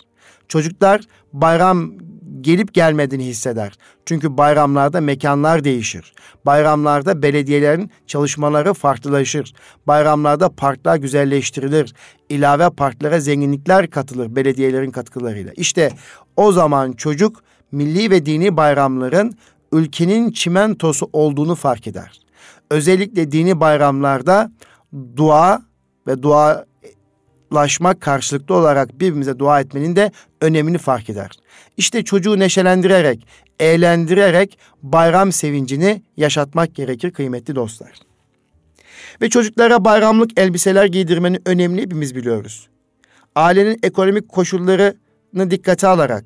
Çocuklar 0.49 1.01
bayram 1.33 1.93
gelip 2.45 2.75
gelmediğini 2.75 3.25
hisseder. 3.25 3.73
Çünkü 4.07 4.37
bayramlarda 4.37 5.01
mekanlar 5.01 5.65
değişir. 5.65 6.15
Bayramlarda 6.47 7.23
belediyelerin 7.23 7.91
çalışmaları 8.07 8.75
farklılaşır. 8.75 9.55
Bayramlarda 9.87 10.49
parklar 10.49 10.97
güzelleştirilir. 10.97 11.95
İlave 12.29 12.71
parklara 12.71 13.21
zenginlikler 13.21 13.91
katılır 13.91 14.37
belediyelerin 14.37 14.91
katkılarıyla. 14.91 15.53
İşte 15.57 15.91
o 16.37 16.53
zaman 16.53 16.93
çocuk 16.93 17.43
milli 17.73 18.11
ve 18.11 18.27
dini 18.27 18.57
bayramların 18.57 19.39
ülkenin 19.73 20.31
çimentosu 20.31 21.11
olduğunu 21.13 21.55
fark 21.55 21.87
eder. 21.87 22.21
Özellikle 22.71 23.33
dini 23.33 23.61
bayramlarda 23.61 24.53
dua 25.17 25.63
ve 26.07 26.23
dua 26.23 26.65
laşmak 27.55 28.01
karşılıklı 28.01 28.55
olarak 28.55 29.01
birbirimize 29.01 29.39
dua 29.39 29.61
etmenin 29.61 29.97
de 29.97 30.11
önemini 30.41 30.79
fark 30.79 31.11
eder. 31.11 31.31
İşte 31.77 32.05
çocuğu 32.05 32.39
neşelendirerek, 32.39 33.27
eğlendirerek 33.61 34.59
bayram 34.83 35.33
sevincini 35.33 36.03
yaşatmak 36.17 36.75
gerekir 36.75 37.11
kıymetli 37.11 37.55
dostlar. 37.55 37.93
Ve 39.23 39.29
çocuklara 39.29 39.85
bayramlık 39.85 40.39
elbiseler 40.39 40.85
giydirmenin 40.85 41.43
önemli 41.47 41.83
hepimiz 41.83 42.15
biliyoruz. 42.15 42.69
Ailenin 43.35 43.79
ekonomik 43.83 44.29
koşullarını 44.29 45.51
dikkate 45.51 45.87
alarak 45.87 46.25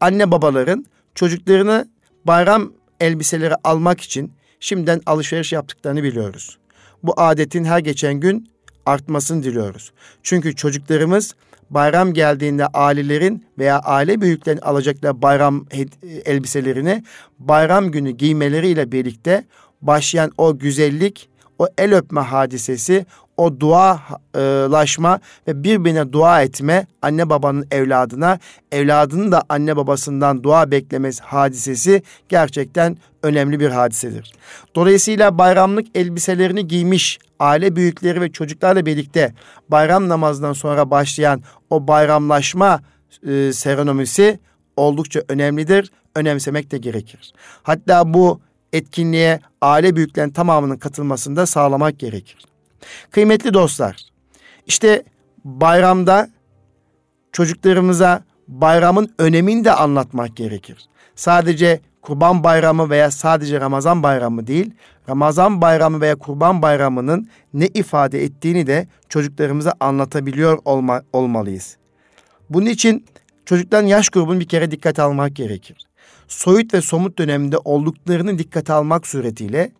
anne 0.00 0.30
babaların 0.30 0.86
çocuklarını 1.14 1.88
bayram 2.24 2.72
elbiseleri 3.00 3.54
almak 3.64 4.00
için 4.00 4.32
şimdiden 4.60 5.00
alışveriş 5.06 5.52
yaptıklarını 5.52 6.02
biliyoruz. 6.02 6.58
Bu 7.02 7.20
adetin 7.20 7.64
her 7.64 7.78
geçen 7.78 8.14
gün 8.14 8.50
artmasını 8.86 9.42
diliyoruz. 9.42 9.92
Çünkü 10.22 10.56
çocuklarımız 10.56 11.34
bayram 11.70 12.12
geldiğinde 12.12 12.66
ailelerin 12.66 13.46
veya 13.58 13.78
aile 13.78 14.20
büyüklerin 14.20 14.58
alacakları 14.58 15.22
bayram 15.22 15.66
elbiselerini 16.24 17.02
bayram 17.38 17.90
günü 17.90 18.10
giymeleriyle 18.10 18.92
birlikte 18.92 19.44
başlayan 19.82 20.32
o 20.38 20.58
güzellik, 20.58 21.28
o 21.58 21.68
el 21.78 21.94
öpme 21.96 22.20
hadisesi, 22.20 23.06
o 23.38 23.60
dualaşma 23.60 25.20
ve 25.48 25.64
birbirine 25.64 26.12
dua 26.12 26.42
etme 26.42 26.86
anne 27.02 27.30
babanın 27.30 27.66
evladına, 27.70 28.38
evladının 28.72 29.32
da 29.32 29.42
anne 29.48 29.76
babasından 29.76 30.42
dua 30.42 30.70
beklemesi 30.70 31.22
hadisesi 31.22 32.02
gerçekten 32.28 32.96
önemli 33.22 33.60
bir 33.60 33.70
hadisedir. 33.70 34.32
Dolayısıyla 34.74 35.38
bayramlık 35.38 35.86
elbiselerini 35.96 36.68
giymiş 36.68 37.18
aile 37.38 37.76
büyükleri 37.76 38.20
ve 38.20 38.32
çocuklarla 38.32 38.86
birlikte 38.86 39.34
bayram 39.68 40.08
namazından 40.08 40.52
sonra 40.52 40.90
başlayan 40.90 41.42
o 41.70 41.88
bayramlaşma 41.88 42.80
e, 43.26 43.52
serenomisi 43.52 44.38
oldukça 44.76 45.22
önemlidir. 45.28 45.90
Önemsemek 46.14 46.70
de 46.70 46.78
gerekir. 46.78 47.32
Hatta 47.62 48.14
bu 48.14 48.40
etkinliğe 48.72 49.40
aile 49.60 49.96
büyüklerin 49.96 50.30
tamamının 50.30 50.76
katılmasını 50.76 51.36
da 51.36 51.46
sağlamak 51.46 51.98
gerekir. 51.98 52.38
Kıymetli 53.10 53.54
dostlar, 53.54 53.96
işte 54.66 55.02
bayramda 55.44 56.30
çocuklarımıza 57.32 58.22
bayramın 58.48 59.14
önemini 59.18 59.64
de 59.64 59.72
anlatmak 59.72 60.36
gerekir. 60.36 60.88
Sadece 61.16 61.80
Kurban 62.02 62.44
Bayramı 62.44 62.90
veya 62.90 63.10
sadece 63.10 63.60
Ramazan 63.60 64.02
Bayramı 64.02 64.46
değil, 64.46 64.70
Ramazan 65.08 65.60
Bayramı 65.60 66.00
veya 66.00 66.16
Kurban 66.16 66.62
Bayramı'nın 66.62 67.28
ne 67.54 67.66
ifade 67.66 68.24
ettiğini 68.24 68.66
de 68.66 68.86
çocuklarımıza 69.08 69.74
anlatabiliyor 69.80 70.58
olma, 70.64 71.02
olmalıyız. 71.12 71.76
Bunun 72.50 72.66
için 72.66 73.06
çocukların 73.46 73.86
yaş 73.86 74.08
grubunu 74.08 74.40
bir 74.40 74.48
kere 74.48 74.70
dikkate 74.70 75.02
almak 75.02 75.36
gerekir. 75.36 75.76
Soyut 76.28 76.74
ve 76.74 76.80
somut 76.80 77.18
döneminde 77.18 77.58
olduklarını 77.58 78.38
dikkate 78.38 78.72
almak 78.72 79.06
suretiyle 79.06 79.72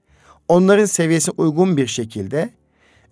onların 0.48 0.84
seviyesine 0.84 1.34
uygun 1.36 1.76
bir 1.76 1.86
şekilde 1.86 2.50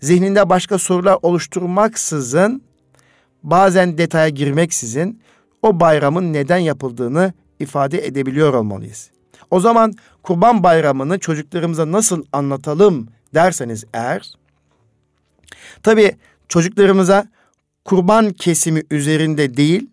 zihninde 0.00 0.48
başka 0.48 0.78
sorular 0.78 1.18
oluşturmaksızın 1.22 2.62
bazen 3.42 3.98
detaya 3.98 4.28
girmeksizin 4.28 5.20
o 5.62 5.80
bayramın 5.80 6.32
neden 6.32 6.58
yapıldığını 6.58 7.32
ifade 7.60 8.06
edebiliyor 8.06 8.54
olmalıyız. 8.54 9.10
O 9.50 9.60
zaman 9.60 9.94
Kurban 10.22 10.62
Bayramı'nı 10.62 11.18
çocuklarımıza 11.18 11.92
nasıl 11.92 12.24
anlatalım 12.32 13.08
derseniz 13.34 13.84
eğer, 13.92 14.32
tabii 15.82 16.16
çocuklarımıza 16.48 17.28
kurban 17.84 18.32
kesimi 18.32 18.82
üzerinde 18.90 19.56
değil, 19.56 19.90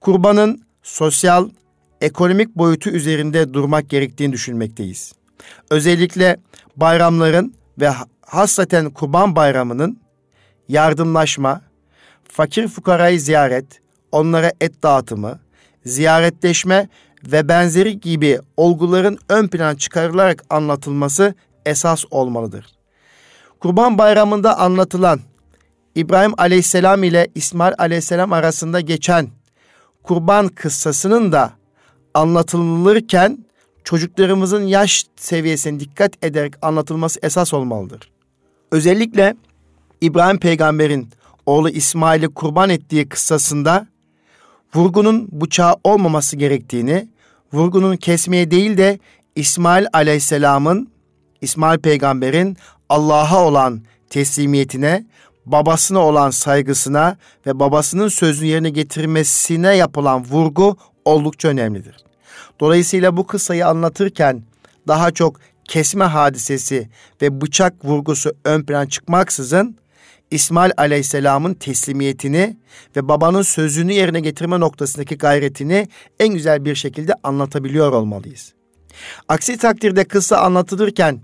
kurbanın 0.00 0.62
sosyal, 0.82 1.50
ekonomik 2.00 2.56
boyutu 2.56 2.90
üzerinde 2.90 3.54
durmak 3.54 3.88
gerektiğini 3.88 4.32
düşünmekteyiz. 4.32 5.12
Özellikle 5.70 6.36
bayramların 6.76 7.54
ve 7.80 7.90
hasreten 8.26 8.90
Kurban 8.90 9.36
Bayramı'nın 9.36 10.00
yardımlaşma, 10.68 11.60
fakir 12.28 12.68
fukarayı 12.68 13.20
ziyaret, 13.20 13.80
onlara 14.12 14.52
et 14.60 14.82
dağıtımı, 14.82 15.38
ziyaretleşme 15.84 16.88
ve 17.24 17.48
benzeri 17.48 18.00
gibi 18.00 18.40
olguların 18.56 19.18
ön 19.28 19.48
plana 19.48 19.76
çıkarılarak 19.76 20.44
anlatılması 20.50 21.34
esas 21.66 22.04
olmalıdır. 22.10 22.66
Kurban 23.60 23.98
Bayramı'nda 23.98 24.58
anlatılan 24.58 25.20
İbrahim 25.94 26.32
Aleyhisselam 26.38 27.04
ile 27.04 27.28
İsmail 27.34 27.74
Aleyhisselam 27.78 28.32
arasında 28.32 28.80
geçen 28.80 29.28
kurban 30.02 30.48
kıssasının 30.48 31.32
da 31.32 31.52
anlatılırken 32.14 33.46
çocuklarımızın 33.84 34.62
yaş 34.62 35.06
seviyesine 35.16 35.80
dikkat 35.80 36.24
ederek 36.24 36.54
anlatılması 36.62 37.20
esas 37.22 37.54
olmalıdır. 37.54 38.15
Özellikle 38.70 39.36
İbrahim 40.00 40.38
peygamberin 40.38 41.08
oğlu 41.46 41.70
İsmail'i 41.70 42.28
kurban 42.28 42.70
ettiği 42.70 43.08
kıssasında 43.08 43.86
vurgunun 44.74 45.28
bıçağı 45.32 45.76
olmaması 45.84 46.36
gerektiğini, 46.36 47.08
vurgunun 47.52 47.96
kesmeye 47.96 48.50
değil 48.50 48.78
de 48.78 48.98
İsmail 49.36 49.86
aleyhisselamın, 49.92 50.88
İsmail 51.40 51.78
peygamberin 51.78 52.56
Allah'a 52.88 53.44
olan 53.44 53.80
teslimiyetine, 54.10 55.06
babasına 55.46 55.98
olan 55.98 56.30
saygısına 56.30 57.16
ve 57.46 57.60
babasının 57.60 58.08
sözünü 58.08 58.48
yerine 58.48 58.70
getirmesine 58.70 59.76
yapılan 59.76 60.24
vurgu 60.24 60.76
oldukça 61.04 61.48
önemlidir. 61.48 61.96
Dolayısıyla 62.60 63.16
bu 63.16 63.26
kıssayı 63.26 63.66
anlatırken 63.66 64.42
daha 64.88 65.10
çok 65.10 65.40
kesme 65.68 66.04
hadisesi 66.04 66.88
ve 67.22 67.40
bıçak 67.40 67.84
vurgusu 67.84 68.32
ön 68.44 68.62
plan 68.62 68.86
çıkmaksızın 68.86 69.76
İsmail 70.30 70.72
Aleyhisselam'ın 70.76 71.54
teslimiyetini 71.54 72.56
ve 72.96 73.08
babanın 73.08 73.42
sözünü 73.42 73.92
yerine 73.92 74.20
getirme 74.20 74.60
noktasındaki 74.60 75.18
gayretini 75.18 75.88
en 76.20 76.28
güzel 76.28 76.64
bir 76.64 76.74
şekilde 76.74 77.14
anlatabiliyor 77.22 77.92
olmalıyız. 77.92 78.54
Aksi 79.28 79.58
takdirde 79.58 80.04
kıssa 80.04 80.38
anlatılırken 80.38 81.20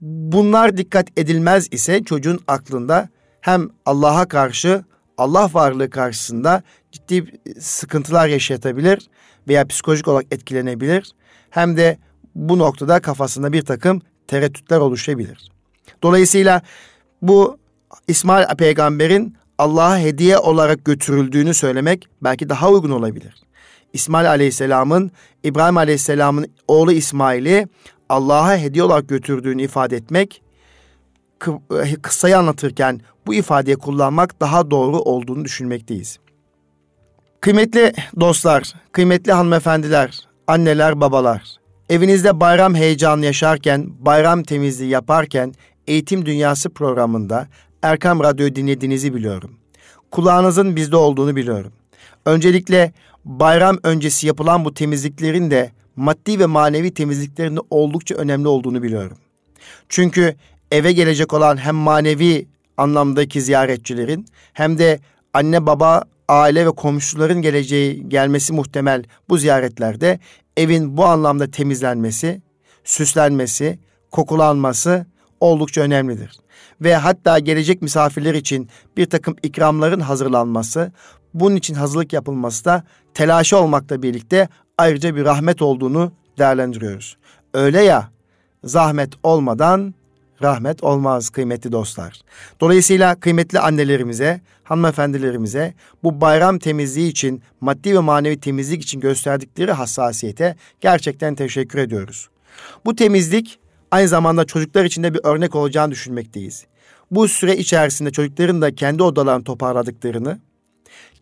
bunlar 0.00 0.76
dikkat 0.76 1.18
edilmez 1.18 1.68
ise 1.70 2.04
çocuğun 2.04 2.40
aklında 2.46 3.08
hem 3.40 3.68
Allah'a 3.86 4.28
karşı 4.28 4.84
Allah 5.18 5.50
varlığı 5.52 5.90
karşısında 5.90 6.62
ciddi 6.92 7.40
sıkıntılar 7.60 8.28
yaşatabilir 8.28 9.08
veya 9.48 9.66
psikolojik 9.66 10.08
olarak 10.08 10.26
etkilenebilir. 10.30 11.12
Hem 11.50 11.76
de 11.76 11.98
bu 12.36 12.58
noktada 12.58 13.00
kafasında 13.00 13.52
bir 13.52 13.62
takım 13.62 14.02
tereddütler 14.26 14.78
oluşabilir. 14.78 15.50
Dolayısıyla 16.02 16.62
bu 17.22 17.58
İsmail 18.08 18.56
peygamberin 18.56 19.36
Allah'a 19.58 19.98
hediye 19.98 20.38
olarak 20.38 20.84
götürüldüğünü 20.84 21.54
söylemek 21.54 22.08
belki 22.22 22.48
daha 22.48 22.70
uygun 22.70 22.90
olabilir. 22.90 23.34
İsmail 23.92 24.28
aleyhisselamın 24.30 25.10
İbrahim 25.42 25.76
aleyhisselamın 25.76 26.46
oğlu 26.68 26.92
İsmail'i 26.92 27.68
Allah'a 28.08 28.56
hediye 28.56 28.84
olarak 28.84 29.08
götürdüğünü 29.08 29.62
ifade 29.62 29.96
etmek 29.96 30.42
kıssayı 32.02 32.38
anlatırken 32.38 33.00
bu 33.26 33.34
ifadeyi 33.34 33.76
kullanmak 33.76 34.40
daha 34.40 34.70
doğru 34.70 34.98
olduğunu 34.98 35.44
düşünmekteyiz. 35.44 36.18
Kıymetli 37.40 37.92
dostlar, 38.20 38.72
kıymetli 38.92 39.32
hanımefendiler, 39.32 40.20
anneler, 40.46 41.00
babalar, 41.00 41.56
evinizde 41.90 42.40
bayram 42.40 42.74
heyecanı 42.74 43.24
yaşarken, 43.24 43.90
bayram 43.98 44.42
temizliği 44.42 44.90
yaparken 44.90 45.54
Eğitim 45.86 46.26
Dünyası 46.26 46.70
programında 46.70 47.48
Erkam 47.82 48.20
Radyo'yu 48.20 48.54
dinlediğinizi 48.54 49.14
biliyorum. 49.14 49.50
Kulağınızın 50.10 50.76
bizde 50.76 50.96
olduğunu 50.96 51.36
biliyorum. 51.36 51.72
Öncelikle 52.26 52.92
bayram 53.24 53.78
öncesi 53.82 54.26
yapılan 54.26 54.64
bu 54.64 54.74
temizliklerin 54.74 55.50
de 55.50 55.72
maddi 55.96 56.38
ve 56.38 56.46
manevi 56.46 56.94
temizliklerin 56.94 57.56
de 57.56 57.60
oldukça 57.70 58.14
önemli 58.14 58.48
olduğunu 58.48 58.82
biliyorum. 58.82 59.18
Çünkü 59.88 60.36
eve 60.70 60.92
gelecek 60.92 61.32
olan 61.32 61.56
hem 61.56 61.74
manevi 61.74 62.46
anlamdaki 62.76 63.42
ziyaretçilerin 63.42 64.26
hem 64.52 64.78
de 64.78 65.00
anne 65.32 65.66
baba, 65.66 66.02
aile 66.28 66.66
ve 66.66 66.70
komşuların 66.70 67.42
geleceği 67.42 68.08
gelmesi 68.08 68.52
muhtemel 68.52 69.04
bu 69.28 69.38
ziyaretlerde 69.38 70.18
evin 70.56 70.96
bu 70.96 71.04
anlamda 71.04 71.50
temizlenmesi, 71.50 72.42
süslenmesi, 72.84 73.78
kokulanması 74.10 75.06
oldukça 75.40 75.80
önemlidir. 75.80 76.40
Ve 76.80 76.96
hatta 76.96 77.38
gelecek 77.38 77.82
misafirler 77.82 78.34
için 78.34 78.68
bir 78.96 79.06
takım 79.06 79.36
ikramların 79.42 80.00
hazırlanması, 80.00 80.92
bunun 81.34 81.56
için 81.56 81.74
hazırlık 81.74 82.12
yapılması 82.12 82.64
da 82.64 82.84
telaşı 83.14 83.58
olmakla 83.58 84.02
birlikte 84.02 84.48
ayrıca 84.78 85.16
bir 85.16 85.24
rahmet 85.24 85.62
olduğunu 85.62 86.12
değerlendiriyoruz. 86.38 87.16
Öyle 87.54 87.82
ya, 87.82 88.10
zahmet 88.64 89.12
olmadan 89.22 89.94
rahmet 90.42 90.84
olmaz 90.84 91.30
kıymetli 91.30 91.72
dostlar. 91.72 92.20
Dolayısıyla 92.60 93.20
kıymetli 93.20 93.58
annelerimize, 93.58 94.40
hanımefendilerimize 94.64 95.74
bu 96.02 96.20
bayram 96.20 96.58
temizliği 96.58 97.10
için, 97.10 97.42
maddi 97.60 97.94
ve 97.94 97.98
manevi 97.98 98.40
temizlik 98.40 98.82
için 98.82 99.00
gösterdikleri 99.00 99.72
hassasiyete 99.72 100.56
gerçekten 100.80 101.34
teşekkür 101.34 101.78
ediyoruz. 101.78 102.28
Bu 102.84 102.96
temizlik 102.96 103.58
aynı 103.90 104.08
zamanda 104.08 104.44
çocuklar 104.44 104.84
için 104.84 105.02
de 105.02 105.14
bir 105.14 105.20
örnek 105.24 105.54
olacağını 105.54 105.92
düşünmekteyiz. 105.92 106.66
Bu 107.10 107.28
süre 107.28 107.56
içerisinde 107.56 108.10
çocukların 108.10 108.62
da 108.62 108.74
kendi 108.74 109.02
odalarını 109.02 109.44
toparladıklarını, 109.44 110.38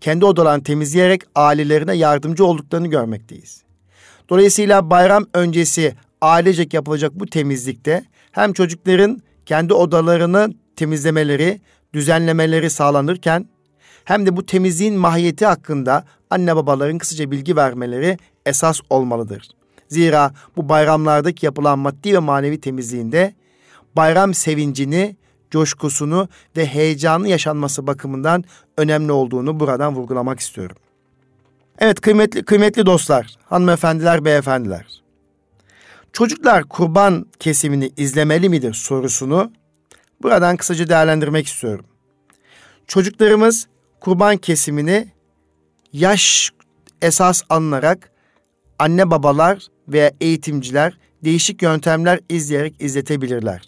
kendi 0.00 0.24
odalarını 0.24 0.62
temizleyerek 0.62 1.22
ailelerine 1.34 1.94
yardımcı 1.96 2.44
olduklarını 2.44 2.88
görmekteyiz. 2.88 3.62
Dolayısıyla 4.28 4.90
bayram 4.90 5.26
öncesi 5.34 5.94
ailecek 6.20 6.74
yapılacak 6.74 7.12
bu 7.14 7.26
temizlikte 7.26 8.04
hem 8.32 8.52
çocukların 8.52 9.22
kendi 9.46 9.74
odalarını 9.74 10.54
temizlemeleri, 10.76 11.60
düzenlemeleri 11.92 12.70
sağlanırken 12.70 13.48
hem 14.04 14.26
de 14.26 14.36
bu 14.36 14.46
temizliğin 14.46 14.94
mahiyeti 14.94 15.46
hakkında 15.46 16.04
anne 16.30 16.56
babaların 16.56 16.98
kısaca 16.98 17.30
bilgi 17.30 17.56
vermeleri 17.56 18.18
esas 18.46 18.80
olmalıdır. 18.90 19.48
Zira 19.88 20.32
bu 20.56 20.68
bayramlardaki 20.68 21.46
yapılan 21.46 21.78
maddi 21.78 22.14
ve 22.14 22.18
manevi 22.18 22.60
temizliğinde 22.60 23.34
bayram 23.96 24.34
sevincini, 24.34 25.16
coşkusunu 25.50 26.28
ve 26.56 26.66
heyecanı 26.66 27.28
yaşanması 27.28 27.86
bakımından 27.86 28.44
önemli 28.76 29.12
olduğunu 29.12 29.60
buradan 29.60 29.94
vurgulamak 29.94 30.40
istiyorum. 30.40 30.76
Evet 31.78 32.00
kıymetli 32.00 32.44
kıymetli 32.44 32.86
dostlar, 32.86 33.36
hanımefendiler, 33.44 34.24
beyefendiler. 34.24 35.03
Çocuklar 36.14 36.64
kurban 36.64 37.26
kesimini 37.38 37.90
izlemeli 37.96 38.48
midir 38.48 38.74
sorusunu 38.74 39.52
buradan 40.22 40.56
kısaca 40.56 40.88
değerlendirmek 40.88 41.46
istiyorum. 41.46 41.84
Çocuklarımız 42.86 43.66
kurban 44.00 44.36
kesimini 44.36 45.08
yaş 45.92 46.50
esas 47.02 47.42
alınarak 47.48 48.10
anne 48.78 49.10
babalar 49.10 49.66
veya 49.88 50.12
eğitimciler 50.20 50.98
değişik 51.24 51.62
yöntemler 51.62 52.20
izleyerek 52.28 52.74
izletebilirler. 52.80 53.62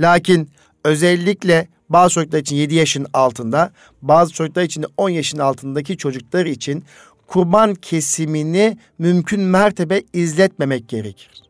Lakin 0.00 0.50
özellikle 0.84 1.68
bazı 1.88 2.14
çocuklar 2.14 2.38
için 2.38 2.56
7 2.56 2.74
yaşın 2.74 3.06
altında, 3.12 3.72
bazı 4.02 4.32
çocuklar 4.32 4.62
için 4.62 4.82
de 4.82 4.86
10 4.96 5.08
yaşın 5.08 5.38
altındaki 5.38 5.96
çocuklar 5.96 6.46
için 6.46 6.84
kurban 7.26 7.74
kesimini 7.74 8.78
mümkün 8.98 9.40
mertebe 9.40 10.02
izletmemek 10.12 10.88
gerekir. 10.88 11.47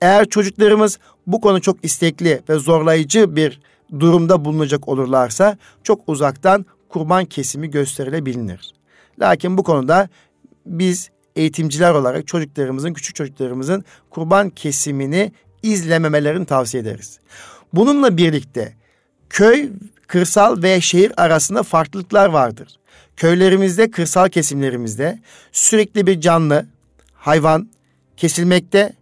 Eğer 0.00 0.28
çocuklarımız 0.28 0.98
bu 1.26 1.40
konu 1.40 1.60
çok 1.60 1.84
istekli 1.84 2.42
ve 2.48 2.54
zorlayıcı 2.54 3.36
bir 3.36 3.60
durumda 4.00 4.44
bulunacak 4.44 4.88
olurlarsa 4.88 5.58
çok 5.82 6.00
uzaktan 6.06 6.66
kurban 6.88 7.24
kesimi 7.24 7.70
gösterilebilir. 7.70 8.74
Lakin 9.20 9.58
bu 9.58 9.62
konuda 9.62 10.08
biz 10.66 11.10
eğitimciler 11.36 11.94
olarak 11.94 12.26
çocuklarımızın, 12.26 12.92
küçük 12.92 13.16
çocuklarımızın 13.16 13.84
kurban 14.10 14.50
kesimini 14.50 15.32
izlememelerini 15.62 16.46
tavsiye 16.46 16.82
ederiz. 16.82 17.18
Bununla 17.72 18.16
birlikte 18.16 18.74
köy, 19.30 19.70
kırsal 20.06 20.62
ve 20.62 20.80
şehir 20.80 21.12
arasında 21.22 21.62
farklılıklar 21.62 22.28
vardır. 22.28 22.68
Köylerimizde, 23.16 23.90
kırsal 23.90 24.28
kesimlerimizde 24.28 25.18
sürekli 25.52 26.06
bir 26.06 26.20
canlı, 26.20 26.66
hayvan 27.14 27.68
kesilmekte 28.16 28.92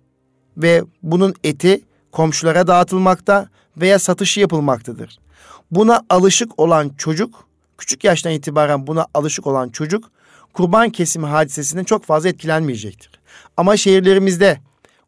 ve 0.56 0.84
bunun 1.02 1.34
eti 1.44 1.80
komşulara 2.12 2.66
dağıtılmakta 2.66 3.48
veya 3.76 3.98
satışı 3.98 4.40
yapılmaktadır. 4.40 5.18
Buna 5.70 6.02
alışık 6.10 6.60
olan 6.60 6.88
çocuk, 6.98 7.48
küçük 7.78 8.04
yaştan 8.04 8.32
itibaren 8.32 8.86
buna 8.86 9.06
alışık 9.14 9.46
olan 9.46 9.68
çocuk 9.68 10.10
kurban 10.52 10.90
kesimi 10.90 11.26
hadisesinden 11.26 11.84
çok 11.84 12.04
fazla 12.04 12.28
etkilenmeyecektir. 12.28 13.10
Ama 13.56 13.76
şehirlerimizde 13.76 14.60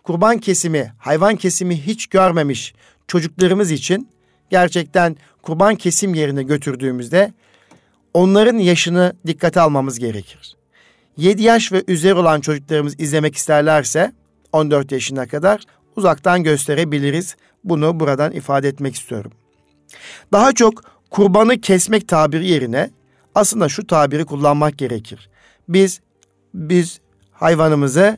kurban 0.03 0.39
kesimi, 0.39 0.93
hayvan 0.99 1.37
kesimi 1.37 1.87
hiç 1.87 2.07
görmemiş 2.07 2.75
çocuklarımız 3.07 3.71
için 3.71 4.09
gerçekten 4.51 5.17
kurban 5.43 5.77
kesim 5.77 6.15
yerine 6.15 6.43
götürdüğümüzde 6.43 7.33
onların 8.15 8.59
yaşını 8.59 9.13
dikkate 9.27 9.61
almamız 9.61 9.99
gerekir. 9.99 10.57
7 11.17 11.43
yaş 11.43 11.73
ve 11.73 11.85
üzeri 11.89 12.15
olan 12.15 12.41
çocuklarımız 12.41 13.01
izlemek 13.01 13.35
isterlerse 13.37 14.13
14 14.53 14.93
yaşına 14.93 15.27
kadar 15.27 15.63
uzaktan 15.97 16.43
gösterebiliriz. 16.43 17.37
Bunu 17.65 18.01
buradan 18.01 18.33
ifade 18.33 18.69
etmek 18.69 18.95
istiyorum. 18.95 19.33
Daha 20.33 20.53
çok 20.53 20.83
kurbanı 21.11 21.61
kesmek 21.61 22.09
tabiri 22.09 22.49
yerine 22.49 22.91
aslında 23.35 23.69
şu 23.69 23.87
tabiri 23.87 24.25
kullanmak 24.25 24.79
gerekir. 24.79 25.31
Biz 25.69 26.01
biz 26.55 27.01
hayvanımızı, 27.33 28.17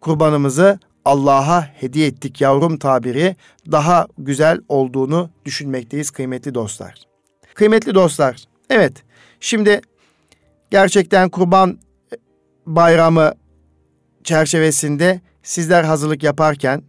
kurbanımızı 0.00 0.78
Allah'a 1.04 1.62
hediye 1.62 2.06
ettik 2.06 2.40
yavrum 2.40 2.78
tabiri 2.78 3.36
daha 3.72 4.06
güzel 4.18 4.60
olduğunu 4.68 5.30
düşünmekteyiz 5.44 6.10
kıymetli 6.10 6.54
dostlar. 6.54 6.94
Kıymetli 7.54 7.94
dostlar, 7.94 8.44
evet 8.70 8.92
şimdi 9.40 9.80
gerçekten 10.70 11.28
kurban 11.28 11.78
bayramı 12.66 13.34
çerçevesinde 14.24 15.20
sizler 15.46 15.84
hazırlık 15.84 16.22
yaparken 16.22 16.82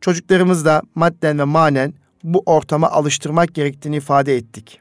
çocuklarımız 0.00 0.64
da 0.64 0.82
madden 0.94 1.38
ve 1.38 1.44
manen 1.44 1.94
bu 2.24 2.42
ortama 2.46 2.90
alıştırmak 2.90 3.54
gerektiğini 3.54 3.96
ifade 3.96 4.36
ettik. 4.36 4.80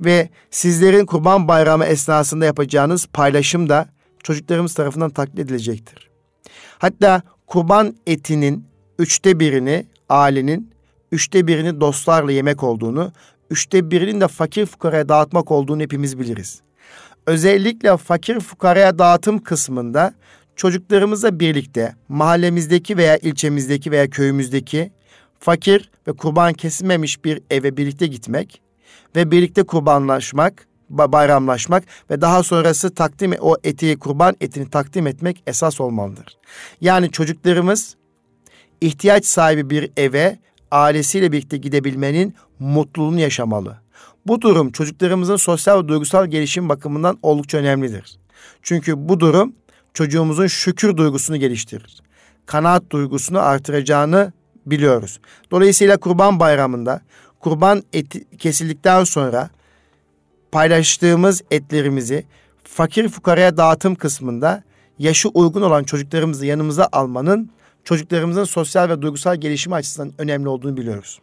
Ve 0.00 0.28
sizlerin 0.50 1.06
kurban 1.06 1.48
bayramı 1.48 1.84
esnasında 1.84 2.44
yapacağınız 2.44 3.06
paylaşım 3.06 3.68
da 3.68 3.88
çocuklarımız 4.22 4.74
tarafından 4.74 5.10
taklit 5.10 5.38
edilecektir. 5.38 6.10
Hatta 6.78 7.22
kurban 7.46 7.96
etinin 8.06 8.64
üçte 8.98 9.40
birini 9.40 9.86
ailenin, 10.08 10.70
üçte 11.12 11.46
birini 11.46 11.80
dostlarla 11.80 12.32
yemek 12.32 12.62
olduğunu, 12.62 13.12
üçte 13.50 13.90
birinin 13.90 14.20
de 14.20 14.28
fakir 14.28 14.66
fukaraya 14.66 15.08
dağıtmak 15.08 15.50
olduğunu 15.50 15.82
hepimiz 15.82 16.18
biliriz. 16.18 16.60
Özellikle 17.26 17.96
fakir 17.96 18.40
fukaraya 18.40 18.98
dağıtım 18.98 19.38
kısmında 19.38 20.14
çocuklarımızla 20.60 21.40
birlikte 21.40 21.94
mahallemizdeki 22.08 22.96
veya 22.96 23.16
ilçemizdeki 23.16 23.90
veya 23.90 24.10
köyümüzdeki 24.10 24.92
fakir 25.38 25.90
ve 26.06 26.12
kurban 26.12 26.52
kesilmemiş 26.52 27.24
bir 27.24 27.42
eve 27.50 27.76
birlikte 27.76 28.06
gitmek 28.06 28.62
ve 29.16 29.30
birlikte 29.30 29.62
kurbanlaşmak, 29.62 30.66
bayramlaşmak 30.90 31.84
ve 32.10 32.20
daha 32.20 32.42
sonrası 32.42 32.94
takdim 32.94 33.32
o 33.40 33.56
eti 33.64 33.98
kurban 33.98 34.36
etini 34.40 34.70
takdim 34.70 35.06
etmek 35.06 35.42
esas 35.46 35.80
olmalıdır. 35.80 36.38
Yani 36.80 37.10
çocuklarımız 37.10 37.96
ihtiyaç 38.80 39.24
sahibi 39.24 39.70
bir 39.70 39.90
eve 39.96 40.38
ailesiyle 40.70 41.32
birlikte 41.32 41.56
gidebilmenin 41.56 42.34
mutluluğunu 42.58 43.20
yaşamalı. 43.20 43.76
Bu 44.26 44.40
durum 44.40 44.72
çocuklarımızın 44.72 45.36
sosyal 45.36 45.84
ve 45.84 45.88
duygusal 45.88 46.26
gelişim 46.26 46.68
bakımından 46.68 47.18
oldukça 47.22 47.58
önemlidir. 47.58 48.20
Çünkü 48.62 49.08
bu 49.08 49.20
durum 49.20 49.52
çocuğumuzun 49.94 50.46
şükür 50.46 50.96
duygusunu 50.96 51.36
geliştirir. 51.36 52.02
Kanaat 52.46 52.90
duygusunu 52.90 53.38
artıracağını 53.38 54.32
biliyoruz. 54.66 55.20
Dolayısıyla 55.50 55.96
Kurban 55.96 56.40
Bayramı'nda 56.40 57.00
kurban 57.40 57.82
eti 57.92 58.36
kesildikten 58.38 59.04
sonra 59.04 59.50
paylaştığımız 60.52 61.42
etlerimizi 61.50 62.24
fakir 62.64 63.08
fukaraya 63.08 63.56
dağıtım 63.56 63.94
kısmında 63.94 64.62
yaşı 64.98 65.28
uygun 65.28 65.62
olan 65.62 65.84
çocuklarımızı 65.84 66.46
yanımıza 66.46 66.88
almanın 66.92 67.50
çocuklarımızın 67.84 68.44
sosyal 68.44 68.88
ve 68.88 69.02
duygusal 69.02 69.36
gelişimi 69.36 69.74
açısından 69.74 70.12
önemli 70.18 70.48
olduğunu 70.48 70.76
biliyoruz. 70.76 71.20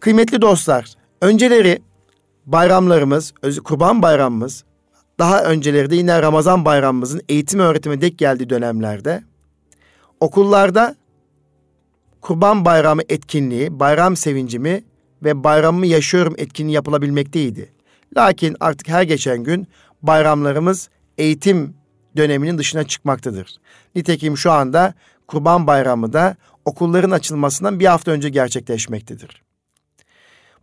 Kıymetli 0.00 0.40
dostlar, 0.40 0.94
önceleri 1.20 1.82
bayramlarımız, 2.46 3.34
kurban 3.64 4.02
bayramımız, 4.02 4.64
daha 5.18 5.44
önceleri 5.44 5.90
de 5.90 5.96
yine 5.96 6.22
Ramazan 6.22 6.64
bayramımızın 6.64 7.22
eğitim 7.28 7.60
öğretime 7.60 8.00
dek 8.00 8.18
geldiği 8.18 8.50
dönemlerde 8.50 9.22
okullarda 10.20 10.96
Kurban 12.20 12.64
Bayramı 12.64 13.02
etkinliği, 13.08 13.80
bayram 13.80 14.16
sevincimi 14.16 14.84
ve 15.24 15.44
bayramımı 15.44 15.86
yaşıyorum 15.86 16.34
etkinliği 16.38 16.74
yapılabilmekteydi. 16.74 17.72
Lakin 18.16 18.56
artık 18.60 18.88
her 18.88 19.02
geçen 19.02 19.44
gün 19.44 19.66
bayramlarımız 20.02 20.88
eğitim 21.18 21.74
döneminin 22.16 22.58
dışına 22.58 22.84
çıkmaktadır. 22.84 23.56
Nitekim 23.94 24.36
şu 24.36 24.52
anda 24.52 24.94
Kurban 25.26 25.66
Bayramı 25.66 26.12
da 26.12 26.36
okulların 26.64 27.10
açılmasından 27.10 27.80
bir 27.80 27.86
hafta 27.86 28.10
önce 28.10 28.28
gerçekleşmektedir. 28.28 29.42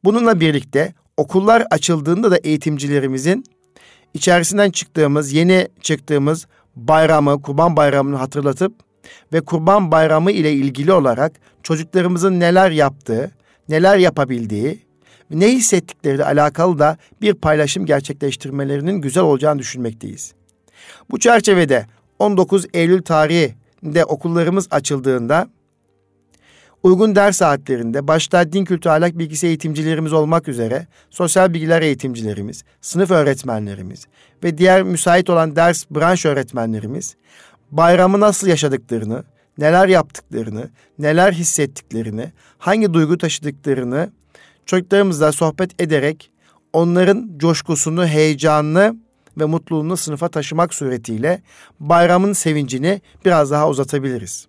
Bununla 0.03 0.39
birlikte 0.39 0.93
okullar 1.17 1.67
açıldığında 1.71 2.31
da 2.31 2.37
eğitimcilerimizin 2.37 3.43
içerisinden 4.13 4.71
çıktığımız, 4.71 5.33
yeni 5.33 5.67
çıktığımız 5.81 6.47
bayramı, 6.75 7.41
Kurban 7.41 7.77
Bayramı'nı 7.77 8.15
hatırlatıp 8.15 8.73
ve 9.33 9.41
Kurban 9.41 9.91
Bayramı 9.91 10.31
ile 10.31 10.53
ilgili 10.53 10.93
olarak 10.93 11.33
çocuklarımızın 11.63 12.39
neler 12.39 12.71
yaptığı, 12.71 13.31
neler 13.69 13.97
yapabildiği, 13.97 14.79
ne 15.29 15.51
hissettikleri 15.51 16.25
alakalı 16.25 16.79
da 16.79 16.97
bir 17.21 17.33
paylaşım 17.33 17.85
gerçekleştirmelerinin 17.85 19.01
güzel 19.01 19.23
olacağını 19.23 19.59
düşünmekteyiz. 19.59 20.33
Bu 21.11 21.19
çerçevede 21.19 21.85
19 22.19 22.65
Eylül 22.73 23.01
tarihinde 23.01 24.05
okullarımız 24.05 24.67
açıldığında 24.71 25.47
uygun 26.83 27.15
ders 27.15 27.37
saatlerinde 27.37 28.07
başta 28.07 28.53
din 28.53 28.65
kültürü 28.65 28.93
ahlak 28.93 29.17
bilgisi 29.17 29.47
eğitimcilerimiz 29.47 30.13
olmak 30.13 30.47
üzere 30.47 30.87
sosyal 31.09 31.53
bilgiler 31.53 31.81
eğitimcilerimiz, 31.81 32.63
sınıf 32.81 33.11
öğretmenlerimiz 33.11 34.07
ve 34.43 34.57
diğer 34.57 34.83
müsait 34.83 35.29
olan 35.29 35.55
ders 35.55 35.85
branş 35.91 36.25
öğretmenlerimiz 36.25 37.15
bayramı 37.71 38.19
nasıl 38.19 38.47
yaşadıklarını, 38.47 39.23
neler 39.57 39.87
yaptıklarını, 39.87 40.69
neler 40.99 41.33
hissettiklerini, 41.33 42.31
hangi 42.57 42.93
duygu 42.93 43.17
taşıdıklarını 43.17 44.11
çocuklarımızla 44.65 45.31
sohbet 45.31 45.81
ederek 45.81 46.31
onların 46.73 47.31
coşkusunu, 47.37 48.07
heyecanını 48.07 48.95
ve 49.37 49.45
mutluluğunu 49.45 49.97
sınıfa 49.97 50.29
taşımak 50.29 50.73
suretiyle 50.73 51.41
bayramın 51.79 52.33
sevincini 52.33 53.01
biraz 53.25 53.51
daha 53.51 53.69
uzatabiliriz. 53.69 54.47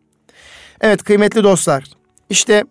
Evet 0.80 1.02
kıymetli 1.02 1.44
dostlar, 1.44 1.84
işte 2.30 2.64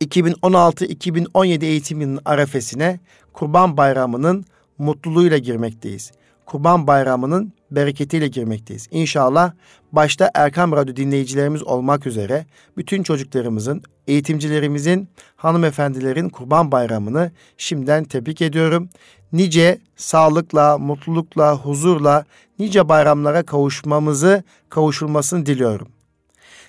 2016-2017 0.00 1.64
eğitim 1.64 2.00
yılının 2.00 2.20
arefesine 2.24 3.00
Kurban 3.32 3.76
Bayramı'nın 3.76 4.44
mutluluğuyla 4.78 5.38
girmekteyiz. 5.38 6.12
Kurban 6.46 6.86
Bayramı'nın 6.86 7.52
bereketiyle 7.70 8.28
girmekteyiz. 8.28 8.88
İnşallah 8.90 9.52
başta 9.92 10.30
Erkam 10.34 10.72
Radyo 10.72 10.96
dinleyicilerimiz 10.96 11.62
olmak 11.62 12.06
üzere 12.06 12.46
bütün 12.76 13.02
çocuklarımızın, 13.02 13.82
eğitimcilerimizin, 14.06 15.08
hanımefendilerin 15.36 16.28
Kurban 16.28 16.72
Bayramı'nı 16.72 17.32
şimdiden 17.58 18.04
tebrik 18.04 18.42
ediyorum. 18.42 18.88
Nice 19.32 19.78
sağlıkla, 19.96 20.78
mutlulukla, 20.78 21.54
huzurla 21.56 22.24
nice 22.58 22.88
bayramlara 22.88 23.42
kavuşmamızı, 23.42 24.42
kavuşulmasını 24.68 25.46
diliyorum. 25.46 25.88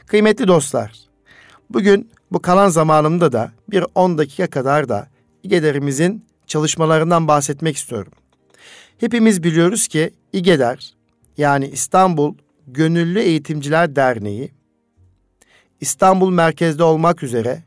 Kıymetli 0.05 0.47
dostlar, 0.47 1.08
bugün 1.69 2.11
bu 2.31 2.41
kalan 2.41 2.69
zamanımda 2.69 3.31
da 3.31 3.51
bir 3.71 3.85
10 3.95 4.17
dakika 4.17 4.47
kadar 4.47 4.89
da 4.89 5.07
İGEDER'imizin 5.43 6.25
çalışmalarından 6.47 7.27
bahsetmek 7.27 7.77
istiyorum. 7.77 8.11
Hepimiz 8.97 9.43
biliyoruz 9.43 9.87
ki 9.87 10.13
İGEDER 10.33 10.93
yani 11.37 11.67
İstanbul 11.67 12.35
Gönüllü 12.67 13.19
Eğitimciler 13.19 13.95
Derneği 13.95 14.51
İstanbul 15.81 16.29
merkezde 16.29 16.83
olmak 16.83 17.23
üzere 17.23 17.63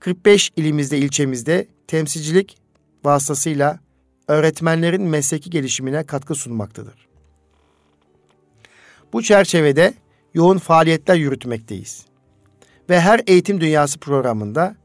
45 0.00 0.50
ilimizde 0.56 0.98
ilçemizde 0.98 1.66
temsilcilik 1.86 2.58
vasıtasıyla 3.04 3.78
öğretmenlerin 4.28 5.02
mesleki 5.02 5.50
gelişimine 5.50 6.04
katkı 6.04 6.34
sunmaktadır. 6.34 7.08
Bu 9.12 9.22
çerçevede 9.22 9.94
yoğun 10.34 10.58
faaliyetler 10.58 11.14
yürütmekteyiz. 11.14 12.07
Ve 12.90 13.00
her 13.00 13.20
eğitim 13.26 13.60
dünyası 13.60 13.98
programında 13.98 14.76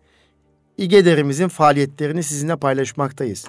İGEDER'imizin 0.78 1.48
faaliyetlerini 1.48 2.24
sizinle 2.24 2.56
paylaşmaktayız. 2.56 3.46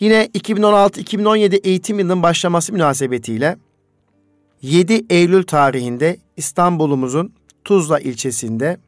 Yine 0.00 0.26
2016-2017 0.26 1.60
eğitim 1.64 1.98
yılının 1.98 2.22
başlaması 2.22 2.72
münasebetiyle 2.72 3.56
7 4.62 5.04
Eylül 5.10 5.42
tarihinde 5.42 6.16
İstanbul'umuzun 6.36 7.32
Tuzla 7.64 8.00
ilçesinde 8.00 8.78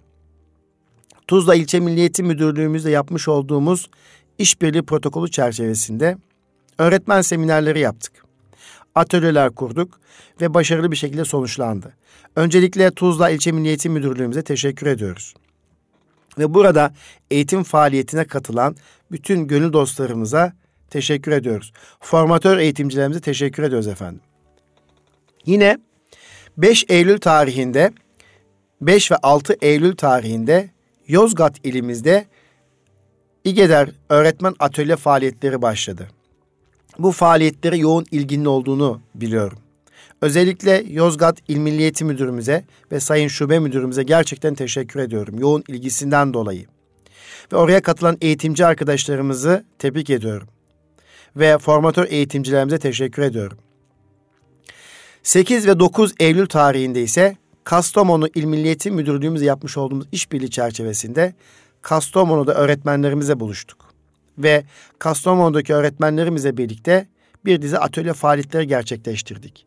Tuzla 1.27 1.55
İlçe 1.55 1.81
Milliyeti 1.81 2.23
Müdürlüğümüzde 2.23 2.90
yapmış 2.90 3.29
olduğumuz 3.29 3.90
işbirliği 4.38 4.83
protokolü 4.83 5.31
çerçevesinde 5.31 6.16
öğretmen 6.79 7.23
seminerleri 7.23 7.81
yaptık. 7.81 8.30
Atölyeler 8.94 9.50
kurduk 9.50 10.00
ve 10.40 10.55
başarılı 10.55 10.90
bir 10.90 10.96
şekilde 10.96 11.24
sonuçlandı. 11.24 11.96
Öncelikle 12.37 12.90
Tuzla 12.90 13.31
İlçe 13.31 13.53
Milliyeti 13.53 13.88
Müdürlüğümüze 13.88 14.42
teşekkür 14.42 14.87
ediyoruz. 14.87 15.35
Ve 16.38 16.55
burada 16.55 16.94
eğitim 17.31 17.62
faaliyetine 17.62 18.24
katılan 18.24 18.76
bütün 19.11 19.46
gönül 19.46 19.72
dostlarımıza 19.72 20.53
teşekkür 20.90 21.33
ediyoruz. 21.33 21.72
Formatör 22.00 22.59
eğitimcilerimize 22.59 23.20
teşekkür 23.20 23.62
ediyoruz 23.62 23.87
efendim. 23.87 24.20
Yine 25.46 25.79
5 26.57 26.85
Eylül 26.88 27.18
tarihinde 27.18 27.92
5 28.81 29.11
ve 29.12 29.16
6 29.16 29.57
Eylül 29.61 29.96
tarihinde 29.96 30.70
Yozgat 31.09 31.66
ilimizde 31.66 32.26
İGEDER 33.44 33.90
öğretmen 34.09 34.55
atölye 34.59 34.96
faaliyetleri 34.96 35.62
başladı. 35.62 36.09
Bu 36.98 37.12
faaliyetlere 37.12 37.76
yoğun 37.76 38.07
ilginin 38.11 38.44
olduğunu 38.44 39.00
biliyorum. 39.14 39.59
Özellikle 40.22 40.85
Yozgat 40.88 41.38
İl 41.48 41.57
Milliyeti 41.57 42.05
Müdürümüze 42.05 42.64
ve 42.92 43.00
Sayın 43.00 43.29
Şube 43.29 43.59
Müdürümüze 43.59 44.03
gerçekten 44.03 44.55
teşekkür 44.55 45.00
ediyorum. 45.00 45.38
Yoğun 45.38 45.64
ilgisinden 45.68 46.35
dolayı. 46.35 46.66
Ve 47.53 47.57
oraya 47.57 47.83
katılan 47.83 48.18
eğitimci 48.20 48.66
arkadaşlarımızı 48.66 49.64
tebrik 49.79 50.11
ediyorum. 50.11 50.48
Ve 51.37 51.59
formatör 51.59 52.07
eğitimcilerimize 52.11 52.79
teşekkür 52.79 53.22
ediyorum. 53.22 53.59
8 55.22 55.66
ve 55.66 55.81
9 55.81 56.14
Eylül 56.20 56.46
tarihinde 56.46 57.03
ise 57.03 57.37
Kastamonu 57.64 58.29
İl 58.35 58.44
Milliyeti 58.44 58.90
Müdürlüğümüzle 58.90 59.46
yapmış 59.46 59.76
olduğumuz 59.79 60.07
işbirliği 60.12 60.50
çerçevesinde 60.50 61.35
Kastamonu'da 61.83 62.55
öğretmenlerimize 62.55 63.40
buluştuk. 63.40 63.89
Ve 64.42 64.64
Kastamonu'daki 64.98 65.74
öğretmenlerimizle 65.74 66.57
birlikte 66.57 67.07
bir 67.44 67.62
dizi 67.62 67.79
atölye 67.79 68.12
faaliyetleri 68.12 68.66
gerçekleştirdik. 68.66 69.66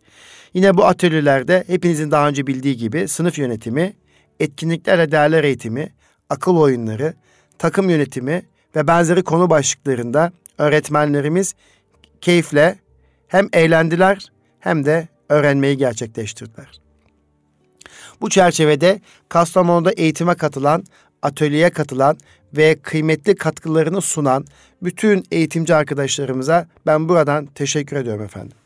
Yine 0.53 0.77
bu 0.77 0.85
atölyelerde 0.85 1.63
hepinizin 1.67 2.11
daha 2.11 2.27
önce 2.27 2.47
bildiği 2.47 2.77
gibi 2.77 3.07
sınıf 3.07 3.37
yönetimi, 3.37 3.93
etkinliklerle 4.39 5.11
değerler 5.11 5.43
eğitimi, 5.43 5.89
akıl 6.29 6.57
oyunları, 6.57 7.13
takım 7.57 7.89
yönetimi 7.89 8.43
ve 8.75 8.87
benzeri 8.87 9.23
konu 9.23 9.49
başlıklarında 9.49 10.31
öğretmenlerimiz 10.57 11.55
keyifle 12.21 12.79
hem 13.27 13.49
eğlendiler 13.53 14.31
hem 14.59 14.85
de 14.85 15.07
öğrenmeyi 15.29 15.77
gerçekleştirdiler. 15.77 16.67
Bu 18.21 18.29
çerçevede 18.29 19.01
Kastamonu'da 19.29 19.91
eğitime 19.91 20.35
katılan, 20.35 20.83
atölyeye 21.23 21.69
katılan 21.69 22.17
ve 22.57 22.75
kıymetli 22.75 23.35
katkılarını 23.35 24.01
sunan 24.01 24.45
bütün 24.83 25.23
eğitimci 25.31 25.75
arkadaşlarımıza 25.75 26.67
ben 26.85 27.09
buradan 27.09 27.45
teşekkür 27.45 27.97
ediyorum 27.97 28.23
efendim. 28.23 28.57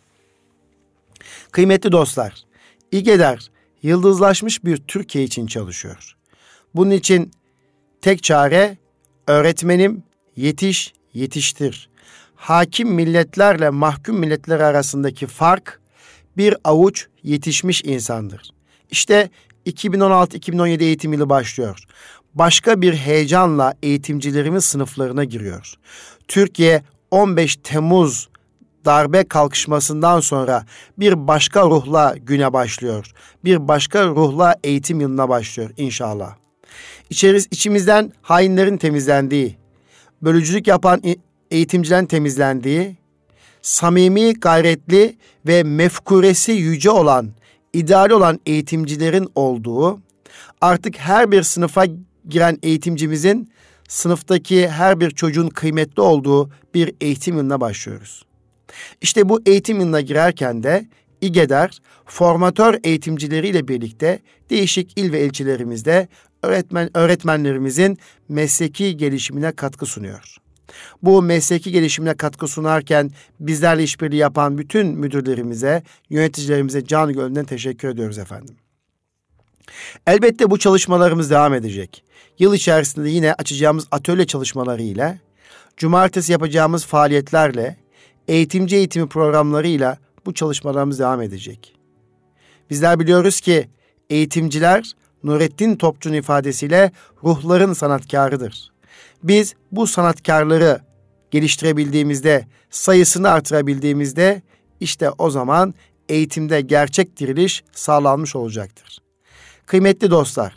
Kıymetli 1.51 1.91
dostlar, 1.91 2.33
İGEDER 2.91 3.51
yıldızlaşmış 3.83 4.65
bir 4.65 4.77
Türkiye 4.77 5.23
için 5.23 5.47
çalışıyor. 5.47 6.15
Bunun 6.75 6.91
için 6.91 7.31
tek 8.01 8.23
çare 8.23 8.77
öğretmenim 9.27 10.03
yetiş, 10.35 10.93
yetiştir. 11.13 11.89
Hakim 12.35 12.89
milletlerle 12.89 13.69
mahkum 13.69 14.19
milletler 14.19 14.59
arasındaki 14.59 15.27
fark 15.27 15.81
bir 16.37 16.55
avuç 16.63 17.07
yetişmiş 17.23 17.83
insandır. 17.83 18.49
İşte 18.91 19.29
2016-2017 19.65 20.83
eğitim 20.83 21.13
yılı 21.13 21.29
başlıyor. 21.29 21.83
Başka 22.37 22.81
bir 22.81 22.93
heyecanla 22.93 23.73
eğitimcilerimiz 23.83 24.65
sınıflarına 24.65 25.23
giriyor. 25.23 25.73
Türkiye 26.27 26.83
15 27.11 27.55
Temmuz 27.63 28.29
darbe 28.85 29.23
kalkışmasından 29.23 30.19
sonra 30.19 30.65
bir 30.99 31.27
başka 31.27 31.61
ruhla 31.61 32.15
güne 32.17 32.53
başlıyor. 32.53 33.11
Bir 33.43 33.67
başka 33.67 34.07
ruhla 34.07 34.55
eğitim 34.63 35.01
yılına 35.01 35.29
başlıyor 35.29 35.69
inşallah. 35.77 36.35
İçeriz, 37.09 37.47
içimizden 37.51 38.11
hainlerin 38.21 38.77
temizlendiği, 38.77 39.57
bölücülük 40.21 40.67
yapan 40.67 41.01
eğitimcilerin 41.51 42.05
temizlendiği, 42.05 42.97
samimi, 43.61 44.33
gayretli 44.33 45.17
ve 45.47 45.63
mefkuresi 45.63 46.51
yüce 46.51 46.89
olan, 46.89 47.29
ideali 47.73 48.13
olan 48.13 48.39
eğitimcilerin 48.45 49.29
olduğu, 49.35 49.99
artık 50.61 50.97
her 50.97 51.31
bir 51.31 51.43
sınıfa 51.43 51.85
giren 52.29 52.57
eğitimcimizin 52.63 53.51
sınıftaki 53.87 54.67
her 54.67 54.99
bir 54.99 55.11
çocuğun 55.11 55.49
kıymetli 55.49 56.01
olduğu 56.01 56.49
bir 56.73 56.93
eğitim 57.01 57.37
yılına 57.37 57.61
başlıyoruz. 57.61 58.25
İşte 59.01 59.29
bu 59.29 59.41
eğitim 59.45 59.79
yılına 59.79 60.01
girerken 60.01 60.63
de 60.63 60.85
İGEDER 61.21 61.79
formatör 62.05 62.79
eğitimcileriyle 62.83 63.67
birlikte 63.67 64.19
değişik 64.49 64.99
il 64.99 65.11
ve 65.11 65.25
ilçelerimizde 65.25 66.07
öğretmen 66.43 66.97
öğretmenlerimizin 66.97 67.97
mesleki 68.29 68.97
gelişimine 68.97 69.51
katkı 69.51 69.85
sunuyor. 69.85 70.37
Bu 71.03 71.21
mesleki 71.21 71.71
gelişimine 71.71 72.13
katkı 72.13 72.47
sunarken 72.47 73.11
bizlerle 73.39 73.83
işbirliği 73.83 74.15
yapan 74.15 74.57
bütün 74.57 74.87
müdürlerimize, 74.87 75.83
yöneticilerimize 76.09 76.85
can 76.85 77.13
gönülden 77.13 77.45
teşekkür 77.45 77.87
ediyoruz 77.87 78.17
efendim. 78.17 78.55
Elbette 80.07 80.49
bu 80.49 80.59
çalışmalarımız 80.59 81.29
devam 81.31 81.53
edecek. 81.53 82.03
Yıl 82.39 82.53
içerisinde 82.53 83.09
yine 83.09 83.33
açacağımız 83.33 83.87
atölye 83.91 84.27
çalışmaları 84.27 84.81
ile, 84.81 85.19
cumartesi 85.77 86.31
yapacağımız 86.31 86.85
faaliyetlerle, 86.85 87.77
eğitimci 88.27 88.75
eğitimi 88.75 89.07
programlarıyla 89.07 89.97
bu 90.25 90.33
çalışmalarımız 90.33 90.99
devam 90.99 91.21
edecek. 91.21 91.75
Bizler 92.69 92.99
biliyoruz 92.99 93.41
ki 93.41 93.69
eğitimciler 94.09 94.91
Nurettin 95.23 95.75
Topçu'nun 95.75 96.13
ifadesiyle 96.13 96.91
ruhların 97.23 97.73
sanatkarıdır. 97.73 98.71
Biz 99.23 99.55
bu 99.71 99.87
sanatkarları 99.87 100.81
geliştirebildiğimizde, 101.31 102.47
sayısını 102.69 103.29
artırabildiğimizde 103.29 104.41
işte 104.79 105.09
o 105.17 105.29
zaman 105.29 105.73
eğitimde 106.09 106.61
gerçek 106.61 107.19
diriliş 107.19 107.63
sağlanmış 107.71 108.35
olacaktır. 108.35 108.97
Kıymetli 109.65 110.11
dostlar, 110.11 110.53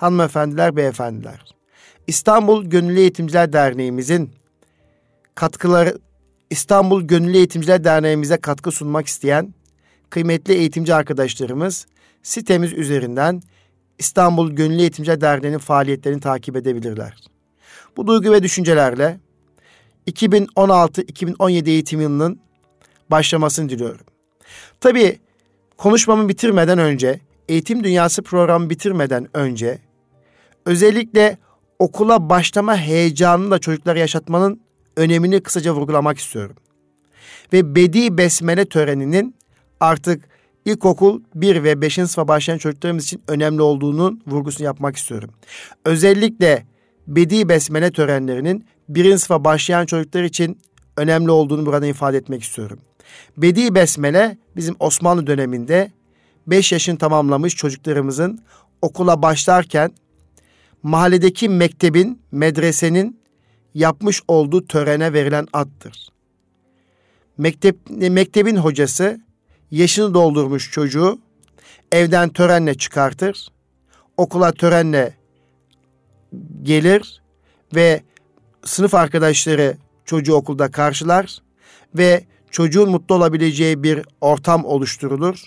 hanımefendiler, 0.00 0.76
beyefendiler. 0.76 1.40
İstanbul 2.06 2.64
Gönüllü 2.64 2.98
Eğitimciler 2.98 3.52
Derneğimizin 3.52 4.30
katkıları 5.34 5.98
İstanbul 6.50 7.02
Gönüllü 7.02 7.36
Eğitimciler 7.36 7.84
Derneğimize 7.84 8.36
katkı 8.36 8.70
sunmak 8.70 9.06
isteyen 9.06 9.54
kıymetli 10.10 10.54
eğitimci 10.54 10.94
arkadaşlarımız 10.94 11.86
sitemiz 12.22 12.72
üzerinden 12.72 13.42
İstanbul 13.98 14.50
Gönüllü 14.50 14.80
Eğitimciler 14.80 15.20
Derneği'nin 15.20 15.58
faaliyetlerini 15.58 16.20
takip 16.20 16.56
edebilirler. 16.56 17.16
Bu 17.96 18.06
duygu 18.06 18.32
ve 18.32 18.42
düşüncelerle 18.42 19.20
2016-2017 20.06 21.70
eğitim 21.70 22.00
yılının 22.00 22.40
başlamasını 23.10 23.68
diliyorum. 23.68 24.06
Tabii 24.80 25.18
konuşmamı 25.76 26.28
bitirmeden 26.28 26.78
önce, 26.78 27.20
eğitim 27.48 27.84
dünyası 27.84 28.22
programı 28.22 28.70
bitirmeden 28.70 29.28
önce 29.34 29.78
özellikle 30.66 31.38
okula 31.78 32.30
başlama 32.30 32.76
heyecanını 32.76 33.50
da 33.50 33.58
çocuklara 33.58 33.98
yaşatmanın 33.98 34.60
önemini 34.96 35.40
kısaca 35.40 35.74
vurgulamak 35.74 36.18
istiyorum. 36.18 36.56
Ve 37.52 37.74
Bedi 37.74 38.18
Besmele 38.18 38.64
töreninin 38.64 39.34
artık 39.80 40.28
ilkokul 40.64 41.20
1 41.34 41.64
ve 41.64 41.80
5. 41.80 41.94
sınıfa 41.94 42.28
başlayan 42.28 42.58
çocuklarımız 42.58 43.04
için 43.04 43.22
önemli 43.28 43.62
olduğunun 43.62 44.22
vurgusunu 44.26 44.64
yapmak 44.64 44.96
istiyorum. 44.96 45.30
Özellikle 45.84 46.66
Bedi 47.06 47.48
Besmele 47.48 47.90
törenlerinin 47.90 48.64
1. 48.88 49.04
sınıfa 49.04 49.44
başlayan 49.44 49.86
çocuklar 49.86 50.22
için 50.22 50.58
önemli 50.96 51.30
olduğunu 51.30 51.66
burada 51.66 51.86
ifade 51.86 52.16
etmek 52.16 52.42
istiyorum. 52.42 52.78
Bedi 53.36 53.74
Besmele 53.74 54.38
bizim 54.56 54.76
Osmanlı 54.80 55.26
döneminde 55.26 55.90
5 56.46 56.72
yaşını 56.72 56.98
tamamlamış 56.98 57.56
çocuklarımızın 57.56 58.40
okula 58.82 59.22
başlarken 59.22 59.92
mahalledeki 60.82 61.48
mektebin, 61.48 62.22
medresenin 62.32 63.20
yapmış 63.74 64.22
olduğu 64.28 64.66
törene 64.66 65.12
verilen 65.12 65.46
addır. 65.52 66.08
Mektep, 67.38 67.76
mektebin 67.90 68.56
hocası 68.56 69.20
yaşını 69.70 70.14
doldurmuş 70.14 70.70
çocuğu 70.70 71.18
evden 71.92 72.28
törenle 72.28 72.74
çıkartır. 72.74 73.48
Okula 74.16 74.52
törenle 74.52 75.14
gelir 76.62 77.22
ve 77.74 78.02
sınıf 78.64 78.94
arkadaşları 78.94 79.76
çocuğu 80.04 80.34
okulda 80.34 80.70
karşılar 80.70 81.38
ve 81.94 82.24
çocuğun 82.50 82.90
mutlu 82.90 83.14
olabileceği 83.14 83.82
bir 83.82 84.02
ortam 84.20 84.64
oluşturulur. 84.64 85.44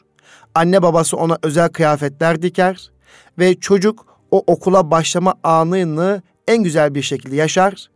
Anne 0.55 0.81
babası 0.81 1.17
ona 1.17 1.37
özel 1.43 1.69
kıyafetler 1.69 2.41
diker 2.41 2.91
ve 3.39 3.59
çocuk 3.59 4.12
o 4.33 4.43
okula 4.47 4.91
başlama 4.91 5.33
anını 5.43 6.21
en 6.47 6.63
güzel 6.63 6.95
bir 6.95 7.01
şekilde 7.01 7.35
yaşar. 7.35 7.87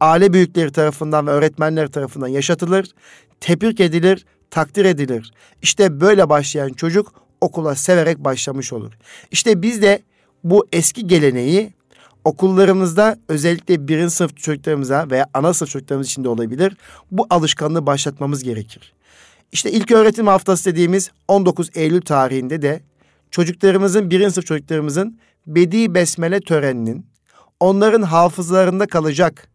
Aile 0.00 0.32
büyükleri 0.32 0.72
tarafından 0.72 1.26
ve 1.26 1.30
öğretmenler 1.30 1.88
tarafından 1.88 2.28
yaşatılır, 2.28 2.90
tebrik 3.40 3.80
edilir, 3.80 4.26
takdir 4.50 4.84
edilir. 4.84 5.32
İşte 5.62 6.00
böyle 6.00 6.28
başlayan 6.28 6.72
çocuk 6.72 7.12
okula 7.40 7.74
severek 7.74 8.18
başlamış 8.18 8.72
olur. 8.72 8.92
İşte 9.30 9.62
biz 9.62 9.82
de 9.82 10.02
bu 10.44 10.66
eski 10.72 11.06
geleneği 11.06 11.72
okullarımızda 12.24 13.18
özellikle 13.28 13.88
birinci 13.88 14.14
sınıf 14.14 14.36
çocuklarımıza 14.36 15.10
veya 15.10 15.26
ana 15.34 15.54
sınıf 15.54 15.70
çocuklarımız 15.70 16.06
için 16.06 16.24
de 16.24 16.28
olabilir. 16.28 16.76
Bu 17.10 17.26
alışkanlığı 17.30 17.86
başlatmamız 17.86 18.42
gerekir. 18.42 18.92
İşte 19.52 19.70
ilk 19.70 19.90
öğretim 19.92 20.26
haftası 20.26 20.64
dediğimiz 20.70 21.10
19 21.28 21.70
Eylül 21.74 22.00
tarihinde 22.00 22.62
de 22.62 22.80
çocuklarımızın, 23.30 24.10
birinci 24.10 24.34
sınıf 24.34 24.46
çocuklarımızın 24.46 25.18
Bedi 25.46 25.94
Besmele 25.94 26.40
töreninin 26.40 27.06
onların 27.60 28.02
hafızlarında 28.02 28.86
kalacak, 28.86 29.48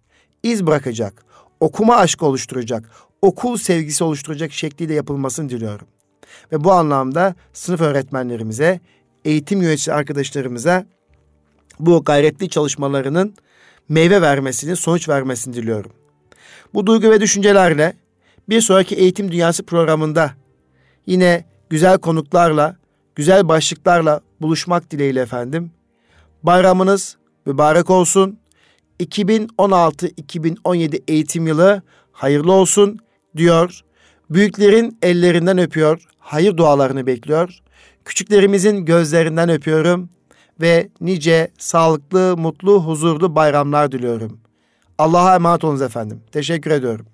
iz 0.43 0.67
bırakacak, 0.67 1.25
okuma 1.59 1.95
aşkı 1.95 2.25
oluşturacak, 2.25 2.89
okul 3.21 3.57
sevgisi 3.57 4.03
oluşturacak 4.03 4.51
şekliyle 4.51 4.93
yapılmasını 4.93 5.49
diliyorum. 5.49 5.87
Ve 6.51 6.63
bu 6.63 6.71
anlamda 6.71 7.35
sınıf 7.53 7.81
öğretmenlerimize, 7.81 8.79
eğitim 9.25 9.61
yöneticisi 9.61 9.93
arkadaşlarımıza 9.93 10.85
bu 11.79 12.03
gayretli 12.03 12.49
çalışmalarının 12.49 13.35
meyve 13.89 14.21
vermesini, 14.21 14.75
sonuç 14.75 15.09
vermesini 15.09 15.53
diliyorum. 15.53 15.91
Bu 16.73 16.85
duygu 16.85 17.09
ve 17.11 17.21
düşüncelerle 17.21 17.93
bir 18.49 18.61
sonraki 18.61 18.95
Eğitim 18.95 19.31
Dünyası 19.31 19.63
programında 19.63 20.31
yine 21.05 21.45
güzel 21.69 21.97
konuklarla, 21.97 22.75
güzel 23.15 23.47
başlıklarla 23.47 24.21
buluşmak 24.43 24.91
dileğiyle 24.91 25.21
efendim. 25.21 25.71
Bayramınız 26.43 27.17
mübarek 27.45 27.89
olsun. 27.89 28.39
2016-2017 28.99 31.01
eğitim 31.07 31.47
yılı 31.47 31.81
hayırlı 32.11 32.51
olsun 32.51 32.99
diyor. 33.37 33.81
Büyüklerin 34.29 34.97
ellerinden 35.01 35.57
öpüyor, 35.57 36.05
hayır 36.19 36.57
dualarını 36.57 37.07
bekliyor. 37.07 37.59
Küçüklerimizin 38.05 38.85
gözlerinden 38.85 39.49
öpüyorum 39.49 40.09
ve 40.61 40.89
nice 41.01 41.51
sağlıklı, 41.57 42.35
mutlu, 42.37 42.83
huzurlu 42.83 43.35
bayramlar 43.35 43.91
diliyorum. 43.91 44.39
Allah'a 44.97 45.35
emanet 45.35 45.63
olunuz 45.63 45.81
efendim. 45.81 46.21
Teşekkür 46.31 46.71
ediyorum. 46.71 47.05